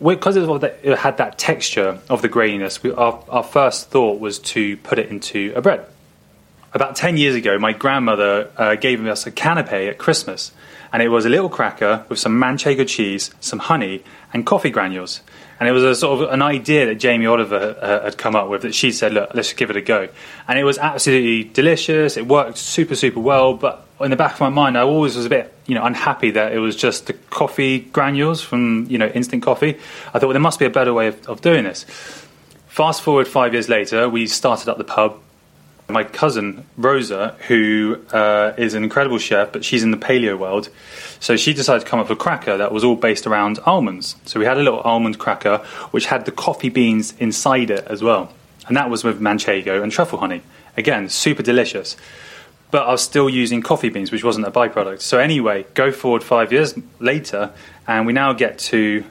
because 0.00 0.36
it 0.36 0.98
had 0.98 1.16
that 1.16 1.38
texture 1.38 1.98
of 2.08 2.22
the 2.22 2.28
graininess, 2.28 2.84
we, 2.84 2.92
our, 2.92 3.22
our 3.28 3.42
first 3.42 3.90
thought 3.90 4.20
was 4.20 4.38
to 4.38 4.76
put 4.78 5.00
it 5.00 5.08
into 5.08 5.52
a 5.56 5.60
bread. 5.60 5.84
About 6.72 6.94
10 6.94 7.16
years 7.16 7.34
ago, 7.34 7.58
my 7.58 7.72
grandmother 7.72 8.50
uh, 8.56 8.76
gave 8.76 9.04
us 9.06 9.26
a 9.26 9.32
canapé 9.32 9.88
at 9.90 9.98
Christmas, 9.98 10.52
and 10.92 11.02
it 11.02 11.08
was 11.08 11.26
a 11.26 11.28
little 11.28 11.48
cracker 11.48 12.04
with 12.08 12.18
some 12.18 12.40
manchego 12.40 12.86
cheese, 12.86 13.30
some 13.40 13.58
honey, 13.58 14.04
and 14.32 14.46
coffee 14.46 14.70
granules. 14.70 15.20
And 15.62 15.68
it 15.68 15.72
was 15.74 15.84
a 15.84 15.94
sort 15.94 16.20
of 16.20 16.32
an 16.32 16.42
idea 16.42 16.86
that 16.86 16.96
Jamie 16.96 17.26
Oliver 17.26 17.76
uh, 17.80 18.02
had 18.02 18.18
come 18.18 18.34
up 18.34 18.48
with 18.48 18.62
that 18.62 18.74
she 18.74 18.90
said, 18.90 19.12
look, 19.14 19.32
let's 19.32 19.52
give 19.52 19.70
it 19.70 19.76
a 19.76 19.80
go. 19.80 20.08
And 20.48 20.58
it 20.58 20.64
was 20.64 20.76
absolutely 20.76 21.44
delicious. 21.44 22.16
It 22.16 22.26
worked 22.26 22.58
super, 22.58 22.96
super 22.96 23.20
well. 23.20 23.54
But 23.54 23.86
in 24.00 24.10
the 24.10 24.16
back 24.16 24.34
of 24.34 24.40
my 24.40 24.48
mind, 24.48 24.76
I 24.76 24.80
always 24.80 25.14
was 25.14 25.24
a 25.24 25.28
bit, 25.28 25.54
you 25.68 25.76
know, 25.76 25.84
unhappy 25.84 26.32
that 26.32 26.50
it 26.50 26.58
was 26.58 26.74
just 26.74 27.06
the 27.06 27.12
coffee 27.12 27.78
granules 27.78 28.42
from, 28.42 28.86
you 28.90 28.98
know, 28.98 29.06
instant 29.06 29.44
coffee. 29.44 29.78
I 30.08 30.18
thought, 30.18 30.22
well, 30.22 30.32
there 30.32 30.40
must 30.40 30.58
be 30.58 30.66
a 30.66 30.70
better 30.70 30.92
way 30.92 31.06
of, 31.06 31.28
of 31.28 31.42
doing 31.42 31.62
this. 31.62 31.84
Fast 32.66 33.00
forward 33.00 33.28
five 33.28 33.52
years 33.52 33.68
later, 33.68 34.08
we 34.08 34.26
started 34.26 34.68
up 34.68 34.78
the 34.78 34.84
pub 34.84 35.16
my 35.88 36.04
cousin 36.04 36.64
Rosa, 36.76 37.36
who 37.48 38.00
uh, 38.12 38.54
is 38.56 38.74
an 38.74 38.84
incredible 38.84 39.18
chef, 39.18 39.52
but 39.52 39.64
she's 39.64 39.82
in 39.82 39.90
the 39.90 39.96
paleo 39.96 40.38
world. 40.38 40.68
So 41.20 41.36
she 41.36 41.52
decided 41.52 41.84
to 41.84 41.86
come 41.86 42.00
up 42.00 42.08
with 42.08 42.18
a 42.18 42.20
cracker 42.20 42.56
that 42.56 42.72
was 42.72 42.84
all 42.84 42.96
based 42.96 43.26
around 43.26 43.58
almonds. 43.66 44.16
So 44.24 44.40
we 44.40 44.46
had 44.46 44.56
a 44.56 44.62
little 44.62 44.80
almond 44.80 45.18
cracker 45.18 45.58
which 45.90 46.06
had 46.06 46.24
the 46.24 46.32
coffee 46.32 46.68
beans 46.68 47.14
inside 47.18 47.70
it 47.70 47.86
as 47.86 48.02
well. 48.02 48.32
And 48.66 48.76
that 48.76 48.90
was 48.90 49.04
with 49.04 49.20
manchego 49.20 49.82
and 49.82 49.92
truffle 49.92 50.18
honey. 50.18 50.42
Again, 50.76 51.08
super 51.08 51.42
delicious. 51.42 51.96
But 52.70 52.86
I 52.86 52.92
was 52.92 53.02
still 53.02 53.28
using 53.28 53.60
coffee 53.60 53.90
beans, 53.90 54.10
which 54.10 54.24
wasn't 54.24 54.46
a 54.46 54.50
byproduct. 54.50 55.02
So 55.02 55.18
anyway, 55.18 55.66
go 55.74 55.92
forward 55.92 56.22
five 56.22 56.52
years 56.52 56.74
later, 57.00 57.50
and 57.86 58.06
we 58.06 58.14
now 58.14 58.32
get 58.32 58.58
to 58.60 59.04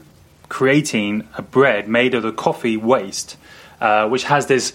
creating 0.50 1.28
a 1.38 1.42
bread 1.42 1.88
made 1.88 2.16
of 2.16 2.24
the 2.24 2.32
coffee 2.32 2.76
waste, 2.76 3.38
uh, 3.80 4.10
which 4.10 4.24
has 4.24 4.48
this 4.48 4.74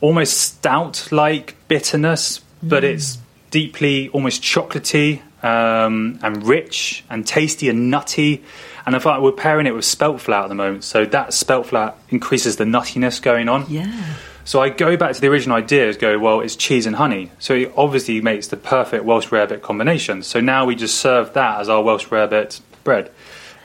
almost 0.00 0.36
stout 0.38 1.08
like 1.10 1.56
bitterness, 1.68 2.40
but 2.62 2.82
mm. 2.82 2.94
it's 2.94 3.18
deeply 3.50 4.08
almost 4.10 4.42
chocolatey 4.42 5.22
um, 5.42 6.18
and 6.22 6.46
rich 6.46 7.04
and 7.10 7.26
tasty 7.26 7.68
and 7.68 7.90
nutty. 7.90 8.42
And 8.86 8.96
I 8.96 8.98
thought 8.98 9.22
we're 9.22 9.32
pairing 9.32 9.66
it 9.66 9.74
with 9.74 9.84
spelt 9.84 10.20
flour 10.20 10.44
at 10.44 10.48
the 10.48 10.54
moment, 10.54 10.84
so 10.84 11.04
that 11.06 11.34
spelt 11.34 11.66
flour 11.66 11.94
increases 12.08 12.56
the 12.56 12.64
nuttiness 12.64 13.20
going 13.20 13.48
on. 13.48 13.66
Yeah. 13.68 14.14
So 14.44 14.62
I 14.62 14.70
go 14.70 14.96
back 14.96 15.14
to 15.14 15.20
the 15.20 15.26
original 15.26 15.58
idea, 15.58 15.88
is 15.88 15.98
go, 15.98 16.18
well, 16.18 16.40
it's 16.40 16.56
cheese 16.56 16.86
and 16.86 16.96
honey. 16.96 17.30
So 17.38 17.52
it 17.52 17.72
obviously 17.76 18.22
makes 18.22 18.46
the 18.46 18.56
perfect 18.56 19.04
Welsh 19.04 19.28
rarebit 19.28 19.60
combination. 19.60 20.22
So 20.22 20.40
now 20.40 20.64
we 20.64 20.74
just 20.74 20.96
serve 20.96 21.34
that 21.34 21.60
as 21.60 21.68
our 21.68 21.82
Welsh 21.82 22.06
rarebit 22.06 22.60
bread. 22.82 23.10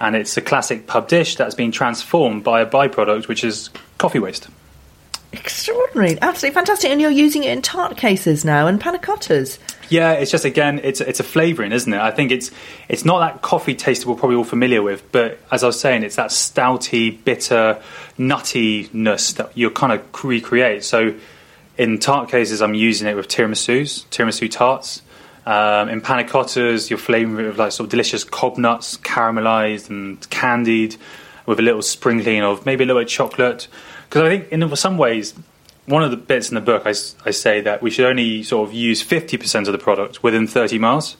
And 0.01 0.17
it's 0.17 0.35
a 0.35 0.41
classic 0.41 0.85
pub 0.85 1.07
dish 1.07 1.37
that's 1.37 1.55
been 1.55 1.71
transformed 1.71 2.43
by 2.43 2.59
a 2.59 2.65
byproduct, 2.65 3.29
which 3.29 3.45
is 3.45 3.69
coffee 3.97 4.19
waste. 4.19 4.49
Extraordinary, 5.33 6.17
absolutely 6.21 6.53
fantastic, 6.53 6.91
and 6.91 7.01
you're 7.01 7.09
using 7.09 7.43
it 7.43 7.51
in 7.51 7.61
tart 7.61 7.97
cases 7.97 8.45
now 8.45 8.67
and 8.67 8.79
panna 8.79 8.99
cottas. 8.99 9.57
Yeah, 9.89 10.13
it's 10.13 10.31
just 10.31 10.45
again, 10.45 10.79
it's 10.83 11.01
it's 11.01 11.19
a 11.19 11.23
flavouring, 11.23 11.71
isn't 11.71 11.91
it? 11.91 11.99
I 11.99 12.11
think 12.11 12.31
it's 12.31 12.51
it's 12.87 13.03
not 13.03 13.19
that 13.19 13.41
coffee 13.41 13.75
taste 13.75 14.05
we're 14.05 14.15
probably 14.15 14.37
all 14.37 14.43
familiar 14.43 14.81
with, 14.81 15.11
but 15.11 15.39
as 15.51 15.63
I 15.63 15.67
was 15.67 15.79
saying, 15.79 16.03
it's 16.03 16.15
that 16.15 16.29
stouty, 16.29 17.23
bitter, 17.23 17.81
nuttiness 18.17 19.35
that 19.35 19.57
you're 19.57 19.71
kind 19.71 19.91
of 19.91 20.23
recreate. 20.23 20.83
So 20.83 21.15
in 21.77 21.97
tart 21.97 22.29
cases, 22.29 22.61
I'm 22.61 22.75
using 22.75 23.07
it 23.07 23.15
with 23.15 23.27
tiramisus, 23.27 24.05
tiramisu 24.05 24.49
tarts. 24.49 25.01
Um, 25.45 25.89
in 25.89 25.99
panna 25.99 26.23
cottas, 26.23 26.89
you're 26.89 26.99
flavouring 26.99 27.45
it 27.45 27.49
with 27.49 27.59
like 27.59 27.71
sort 27.71 27.87
of 27.87 27.91
delicious 27.91 28.23
cob 28.23 28.57
nuts, 28.57 28.97
caramelised 28.97 29.89
and 29.89 30.29
candied, 30.29 30.95
with 31.45 31.59
a 31.59 31.63
little 31.63 31.81
sprinkling 31.81 32.41
of 32.41 32.65
maybe 32.65 32.83
a 32.83 32.87
little 32.87 33.01
bit 33.01 33.07
of 33.07 33.11
chocolate. 33.11 33.67
Because 34.13 34.27
I 34.27 34.37
think 34.37 34.51
in 34.51 34.75
some 34.75 34.99
ways, 34.99 35.33
one 35.87 36.03
of 36.03 36.11
the 36.11 36.17
bits 36.17 36.49
in 36.49 36.53
the 36.53 36.61
book, 36.61 36.83
I, 36.85 36.91
I 37.25 37.31
say 37.31 37.61
that 37.61 37.81
we 37.81 37.89
should 37.89 38.05
only 38.05 38.43
sort 38.43 38.69
of 38.69 38.75
use 38.75 39.03
50% 39.03 39.65
of 39.65 39.71
the 39.71 39.79
product 39.79 40.21
within 40.21 40.45
30 40.45 40.77
miles. 40.77 41.17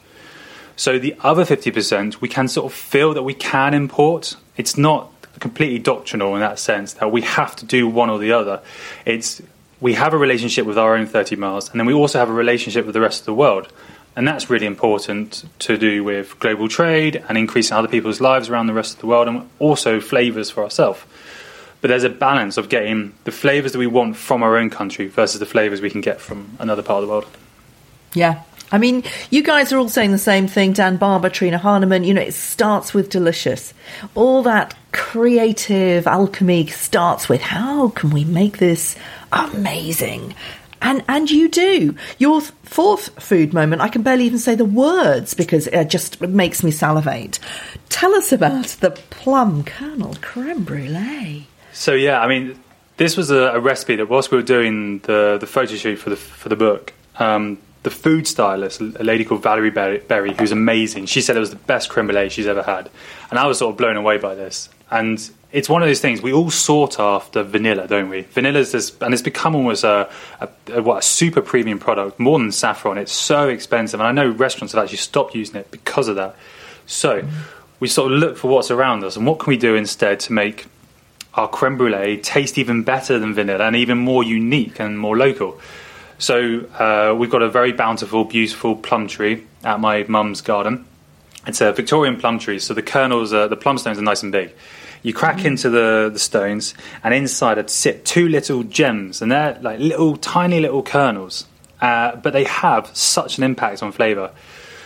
So 0.75 0.99
the 0.99 1.15
other 1.21 1.43
50%, 1.43 2.21
we 2.21 2.29
can 2.29 2.47
sort 2.47 2.71
of 2.71 2.77
feel 2.77 3.15
that 3.15 3.23
we 3.23 3.33
can 3.33 3.73
import. 3.73 4.35
It's 4.57 4.77
not 4.77 5.11
completely 5.39 5.79
doctrinal 5.79 6.35
in 6.35 6.41
that 6.41 6.59
sense 6.59 6.93
that 6.93 7.11
we 7.11 7.21
have 7.21 7.55
to 7.55 7.65
do 7.65 7.87
one 7.87 8.11
or 8.11 8.19
the 8.19 8.31
other. 8.31 8.61
It's 9.07 9.41
we 9.81 9.95
have 9.95 10.13
a 10.13 10.17
relationship 10.19 10.67
with 10.67 10.77
our 10.77 10.95
own 10.95 11.07
30 11.07 11.35
miles, 11.35 11.71
and 11.71 11.79
then 11.79 11.87
we 11.87 11.93
also 11.93 12.19
have 12.19 12.29
a 12.29 12.33
relationship 12.33 12.85
with 12.85 12.93
the 12.93 13.01
rest 13.01 13.21
of 13.21 13.25
the 13.25 13.33
world. 13.33 13.73
And 14.15 14.27
that's 14.27 14.51
really 14.51 14.67
important 14.67 15.45
to 15.57 15.79
do 15.79 16.03
with 16.03 16.37
global 16.39 16.67
trade 16.69 17.23
and 17.27 17.39
increasing 17.39 17.75
other 17.75 17.87
people's 17.87 18.21
lives 18.21 18.49
around 18.49 18.67
the 18.67 18.73
rest 18.73 18.93
of 18.93 18.99
the 18.99 19.07
world, 19.07 19.27
and 19.27 19.49
also 19.57 19.99
flavours 19.99 20.51
for 20.51 20.63
ourselves 20.63 21.03
but 21.83 21.89
there's 21.89 22.05
a 22.05 22.09
balance 22.09 22.55
of 22.55 22.69
getting 22.69 23.13
the 23.25 23.31
flavors 23.31 23.73
that 23.73 23.77
we 23.77 23.87
want 23.87 24.15
from 24.15 24.41
our 24.41 24.55
own 24.55 24.69
country 24.69 25.07
versus 25.07 25.41
the 25.41 25.45
flavors 25.45 25.81
we 25.81 25.89
can 25.89 25.99
get 25.99 26.21
from 26.21 26.55
another 26.57 26.81
part 26.81 27.03
of 27.03 27.09
the 27.09 27.11
world. 27.11 27.27
Yeah. 28.13 28.41
I 28.71 28.77
mean, 28.77 29.03
you 29.31 29.43
guys 29.43 29.73
are 29.73 29.77
all 29.77 29.89
saying 29.89 30.13
the 30.13 30.17
same 30.17 30.47
thing. 30.47 30.71
Dan 30.71 30.95
Barber, 30.95 31.29
Trine 31.29 31.51
Hahnemann, 31.51 32.05
you 32.05 32.13
know, 32.13 32.21
it 32.21 32.35
starts 32.35 32.93
with 32.93 33.09
delicious. 33.09 33.73
All 34.15 34.43
that 34.43 34.75
creative 34.93 36.07
alchemy 36.07 36.67
starts 36.67 37.27
with 37.27 37.41
how 37.41 37.89
can 37.89 38.11
we 38.11 38.23
make 38.23 38.59
this 38.59 38.95
amazing? 39.33 40.35
And, 40.81 41.03
and 41.09 41.29
you 41.29 41.49
do. 41.49 41.97
Your 42.17 42.39
fourth 42.39 43.21
food 43.21 43.53
moment, 43.53 43.81
I 43.81 43.89
can 43.89 44.03
barely 44.03 44.23
even 44.23 44.39
say 44.39 44.55
the 44.55 44.63
words 44.63 45.33
because 45.33 45.67
it 45.67 45.89
just 45.89 46.21
makes 46.21 46.63
me 46.63 46.71
salivate. 46.71 47.39
Tell 47.89 48.15
us 48.15 48.31
about 48.31 48.67
the 48.79 48.91
plum 48.91 49.65
kernel 49.65 50.15
creme 50.21 50.63
brulee. 50.63 51.49
So 51.73 51.93
yeah, 51.93 52.21
I 52.21 52.27
mean, 52.27 52.59
this 52.97 53.17
was 53.17 53.31
a, 53.31 53.53
a, 53.53 53.59
recipe 53.59 53.95
that 53.95 54.07
whilst 54.07 54.31
we 54.31 54.37
were 54.37 54.43
doing 54.43 54.99
the 54.99 55.37
the 55.39 55.47
photo 55.47 55.75
shoot 55.75 55.97
for 55.97 56.09
the 56.11 56.15
for 56.15 56.49
the 56.49 56.55
book, 56.55 56.93
um, 57.17 57.57
the 57.81 57.89
food 57.89 58.27
stylist, 58.27 58.79
a 58.79 59.03
lady 59.03 59.25
called 59.25 59.43
Valerie 59.43 59.71
Berry, 59.71 60.33
who's 60.35 60.51
amazing, 60.51 61.07
she 61.07 61.21
said 61.21 61.35
it 61.35 61.39
was 61.39 61.49
the 61.49 61.55
best 61.55 61.89
creme 61.89 62.07
brulee 62.07 62.29
she's 62.29 62.47
ever 62.47 62.63
had, 62.63 62.89
and 63.29 63.39
I 63.39 63.47
was 63.47 63.57
sort 63.57 63.71
of 63.71 63.77
blown 63.77 63.97
away 63.97 64.17
by 64.17 64.35
this. 64.35 64.69
And 64.91 65.19
it's 65.51 65.67
one 65.67 65.81
of 65.81 65.87
those 65.87 65.99
things 65.99 66.21
we 66.21 66.31
all 66.31 66.51
sought 66.51 66.99
after 66.99 67.41
vanilla, 67.41 67.87
don't 67.87 68.09
we? 68.09 68.21
Vanilla's 68.21 68.71
this, 68.71 68.95
and 69.01 69.11
it's 69.11 69.23
become 69.23 69.55
almost 69.55 69.83
a, 69.83 70.09
a, 70.39 70.49
a, 70.73 70.81
what 70.83 70.99
a 70.99 71.01
super 71.01 71.41
premium 71.41 71.79
product, 71.79 72.19
more 72.19 72.37
than 72.37 72.51
saffron. 72.51 72.99
It's 72.99 73.11
so 73.11 73.49
expensive, 73.49 73.99
and 73.99 74.07
I 74.07 74.11
know 74.11 74.29
restaurants 74.29 74.73
have 74.73 74.83
actually 74.83 74.97
stopped 74.97 75.33
using 75.33 75.55
it 75.55 75.71
because 75.71 76.07
of 76.07 76.15
that. 76.17 76.35
So. 76.85 77.27
We 77.79 77.89
sort 77.89 78.13
of 78.13 78.19
look 78.19 78.37
for 78.37 78.47
what's 78.47 78.71
around 78.71 79.03
us 79.03 79.17
and 79.17 79.27
what 79.27 79.39
can 79.39 79.49
we 79.49 79.57
do 79.57 79.75
instead 79.75 80.21
to 80.21 80.31
make 80.31 80.67
our 81.35 81.47
creme 81.47 81.77
brulee 81.77 82.17
taste 82.17 82.57
even 82.57 82.83
better 82.83 83.17
than 83.19 83.33
vanilla 83.33 83.65
and 83.65 83.75
even 83.75 83.97
more 83.97 84.23
unique 84.23 84.79
and 84.79 84.99
more 84.99 85.17
local. 85.17 85.59
So 86.19 86.65
uh, 86.79 87.15
we've 87.17 87.29
got 87.29 87.41
a 87.41 87.49
very 87.49 87.71
bountiful, 87.71 88.23
beautiful 88.25 88.75
plum 88.75 89.07
tree 89.07 89.45
at 89.63 89.79
my 89.79 90.05
mum's 90.07 90.41
garden. 90.41 90.85
It's 91.45 91.59
a 91.59 91.73
Victorian 91.73 92.17
plum 92.17 92.39
tree, 92.39 92.59
so 92.59 92.73
the 92.73 92.81
kernels, 92.81 93.33
uh, 93.33 93.47
the 93.47 93.57
plum 93.57 93.77
stones 93.77 93.97
are 93.97 94.03
nice 94.03 94.23
and 94.23 94.31
big. 94.31 94.53
You 95.01 95.13
crack 95.13 95.37
mm. 95.37 95.45
into 95.45 95.69
the, 95.69 96.09
the 96.13 96.19
stones, 96.19 96.73
and 97.03 97.13
inside 97.13 97.57
it 97.57 97.69
sit 97.69 98.05
two 98.05 98.29
little 98.29 98.63
gems, 98.63 99.21
and 99.21 99.29
they're 99.29 99.59
like 99.61 99.79
little, 99.79 100.15
tiny 100.15 100.61
little 100.61 100.81
kernels, 100.81 101.45
uh, 101.81 102.15
but 102.15 102.31
they 102.31 102.45
have 102.45 102.89
such 102.95 103.37
an 103.37 103.43
impact 103.43 103.83
on 103.83 103.91
flavour. 103.91 104.31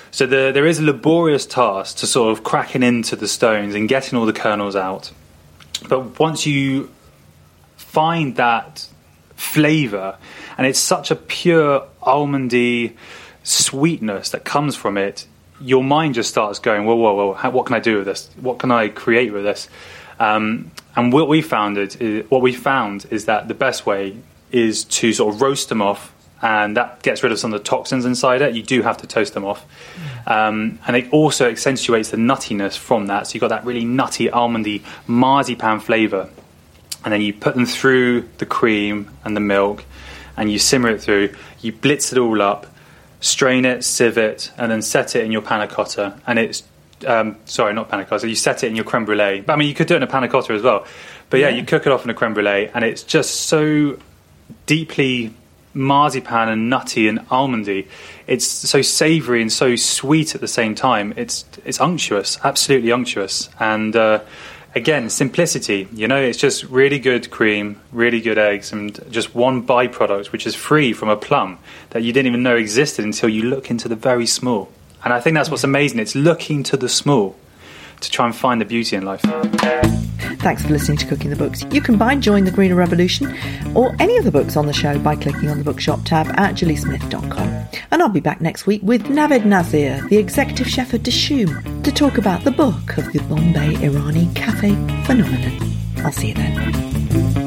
So 0.09 0.25
the, 0.25 0.51
there 0.51 0.65
is 0.65 0.79
a 0.79 0.83
laborious 0.83 1.45
task 1.45 1.97
to 1.97 2.07
sort 2.07 2.31
of 2.31 2.43
cracking 2.43 2.81
into 2.81 3.15
the 3.15 3.27
stones 3.27 3.75
and 3.75 3.87
getting 3.87 4.17
all 4.17 4.25
the 4.25 4.33
kernels 4.33 4.75
out 4.75 5.11
but 5.79 6.19
once 6.19 6.45
you 6.45 6.89
find 7.75 8.35
that 8.37 8.87
flavor, 9.35 10.17
and 10.57 10.67
it's 10.67 10.79
such 10.79 11.11
a 11.11 11.15
pure 11.15 11.87
almondy 12.01 12.95
sweetness 13.43 14.29
that 14.31 14.43
comes 14.43 14.75
from 14.75 14.97
it, 14.97 15.27
your 15.61 15.83
mind 15.83 16.15
just 16.15 16.29
starts 16.29 16.59
going, 16.59 16.85
whoa, 16.85 16.95
whoa, 16.95 17.13
whoa, 17.13 17.33
how, 17.33 17.49
what 17.49 17.65
can 17.65 17.75
I 17.75 17.79
do 17.79 17.97
with 17.97 18.05
this? 18.05 18.29
What 18.39 18.59
can 18.59 18.71
I 18.71 18.89
create 18.89 19.33
with 19.33 19.43
this? 19.43 19.69
Um, 20.19 20.71
and 20.95 21.13
what 21.13 21.27
we 21.27 21.41
found 21.41 21.77
is, 21.77 21.95
what 22.29 22.41
we 22.41 22.53
found 22.53 23.05
is 23.11 23.25
that 23.25 23.47
the 23.47 23.53
best 23.53 23.85
way 23.85 24.17
is 24.51 24.83
to 24.85 25.13
sort 25.13 25.33
of 25.33 25.41
roast 25.41 25.69
them 25.69 25.81
off, 25.81 26.13
and 26.41 26.77
that 26.77 27.01
gets 27.01 27.23
rid 27.23 27.31
of 27.31 27.39
some 27.39 27.53
of 27.53 27.59
the 27.59 27.63
toxins 27.63 28.05
inside 28.05 28.41
it. 28.41 28.53
You 28.55 28.63
do 28.63 28.81
have 28.81 28.97
to 28.97 29.07
toast 29.07 29.33
them 29.33 29.45
off, 29.45 29.65
um, 30.27 30.77
and 30.85 30.95
it 30.95 31.11
also 31.11 31.49
accentuates 31.49 32.11
the 32.11 32.17
nuttiness 32.17 32.77
from 32.77 33.07
that. 33.07 33.25
So 33.27 33.33
you've 33.35 33.41
got 33.41 33.47
that 33.49 33.65
really 33.65 33.85
nutty, 33.85 34.27
almondy 34.27 34.83
marzipan 35.07 35.79
flavour, 35.79 36.29
and 37.03 37.13
then 37.13 37.21
you 37.21 37.33
put 37.33 37.55
them 37.55 37.65
through 37.65 38.27
the 38.37 38.45
cream 38.45 39.09
and 39.23 39.35
the 39.35 39.39
milk, 39.41 39.83
and 40.35 40.51
you 40.51 40.59
simmer 40.59 40.89
it 40.89 41.01
through. 41.01 41.33
You 41.61 41.71
blitz 41.71 42.11
it 42.11 42.17
all 42.19 42.41
up, 42.41 42.67
strain 43.21 43.65
it, 43.65 43.83
sieve 43.83 44.17
it, 44.17 44.51
and 44.57 44.69
then 44.71 44.81
set 44.81 45.15
it 45.15 45.23
in 45.25 45.31
your 45.31 45.41
panna 45.41 45.67
cotta, 45.67 46.19
and 46.27 46.37
it's 46.37 46.63
um, 47.05 47.37
sorry, 47.45 47.73
not 47.73 47.89
panna 47.89 48.05
cotta. 48.05 48.27
You 48.27 48.35
set 48.35 48.63
it 48.63 48.67
in 48.67 48.75
your 48.75 48.83
creme 48.85 49.05
brulee. 49.05 49.41
But 49.41 49.53
I 49.53 49.55
mean, 49.55 49.67
you 49.69 49.75
could 49.75 49.87
do 49.87 49.93
it 49.93 49.97
in 49.97 50.03
a 50.03 50.07
panna 50.07 50.27
cotta 50.27 50.53
as 50.53 50.61
well. 50.63 50.85
But 51.29 51.39
yeah, 51.39 51.49
Yeah. 51.49 51.57
you 51.57 51.63
cook 51.65 51.85
it 51.85 51.91
off 51.91 52.03
in 52.03 52.09
a 52.09 52.13
creme 52.15 52.33
brulee, 52.33 52.69
and 52.73 52.83
it's 52.83 53.03
just 53.03 53.41
so 53.41 53.97
deeply 54.65 55.33
marzipan 55.77 56.49
and 56.49 56.69
nutty 56.69 57.07
and 57.07 57.19
almondy. 57.29 57.87
It's 58.25 58.45
so 58.45 58.81
savoury 58.81 59.41
and 59.41 59.51
so 59.51 59.75
sweet 59.75 60.35
at 60.35 60.41
the 60.41 60.47
same 60.47 60.75
time. 60.75 61.13
It's 61.15 61.45
it's 61.63 61.79
unctuous, 61.79 62.37
absolutely 62.43 62.91
unctuous, 62.91 63.49
and 63.59 63.95
uh, 63.95 64.21
again, 64.75 65.09
simplicity. 65.09 65.87
You 65.93 66.07
know, 66.07 66.21
it's 66.21 66.37
just 66.37 66.63
really 66.65 66.99
good 66.99 67.29
cream, 67.29 67.79
really 67.91 68.21
good 68.21 68.37
eggs, 68.37 68.71
and 68.71 68.99
just 69.11 69.35
one 69.35 69.65
byproduct 69.65 70.31
which 70.31 70.45
is 70.47 70.55
free 70.55 70.93
from 70.93 71.09
a 71.09 71.17
plum 71.17 71.59
that 71.91 72.03
you 72.03 72.11
didn't 72.11 72.27
even 72.27 72.43
know 72.43 72.55
existed 72.55 73.05
until 73.05 73.29
you 73.29 73.43
look 73.43 73.69
into 73.69 73.87
the 73.87 73.95
very 73.95 74.25
small. 74.25 74.69
And 75.03 75.13
I 75.13 75.19
think 75.19 75.35
that's 75.35 75.49
what's 75.49 75.63
amazing. 75.63 75.99
It's 75.99 76.15
looking 76.15 76.63
to 76.63 76.77
the 76.77 76.89
small 76.89 77.35
to 78.01 78.11
try 78.11 78.25
and 78.25 78.35
find 78.35 78.59
the 78.59 78.65
beauty 78.65 78.95
in 78.95 79.05
life. 79.05 79.23
Thanks 80.39 80.63
for 80.63 80.69
listening 80.69 80.97
to 80.99 81.05
Cooking 81.07 81.29
the 81.29 81.35
Books. 81.35 81.65
You 81.71 81.81
can 81.81 81.97
buy 81.97 82.15
Join 82.15 82.45
the 82.45 82.51
Greener 82.51 82.75
Revolution 82.75 83.35
or 83.75 83.95
any 83.99 84.17
of 84.17 84.23
the 84.23 84.31
books 84.31 84.55
on 84.55 84.65
the 84.65 84.73
show 84.73 84.97
by 84.99 85.15
clicking 85.15 85.49
on 85.49 85.57
the 85.57 85.63
bookshop 85.63 86.03
tab 86.05 86.27
at 86.39 86.55
gillysmith.com. 86.55 87.67
And 87.91 88.01
I'll 88.01 88.09
be 88.09 88.19
back 88.19 88.41
next 88.41 88.67
week 88.67 88.81
with 88.83 89.09
Naved 89.09 89.45
Nasir, 89.45 90.05
the 90.09 90.17
executive 90.17 90.67
chef 90.67 90.93
at 90.93 91.01
Dishoom, 91.01 91.83
to 91.83 91.91
talk 91.91 92.17
about 92.17 92.43
the 92.43 92.51
book 92.51 92.97
of 92.97 93.11
the 93.13 93.19
Bombay 93.29 93.73
Irani 93.75 94.33
cafe 94.35 94.69
phenomenon. 95.05 95.73
I'll 95.97 96.11
see 96.11 96.29
you 96.29 96.33
then. 96.35 97.46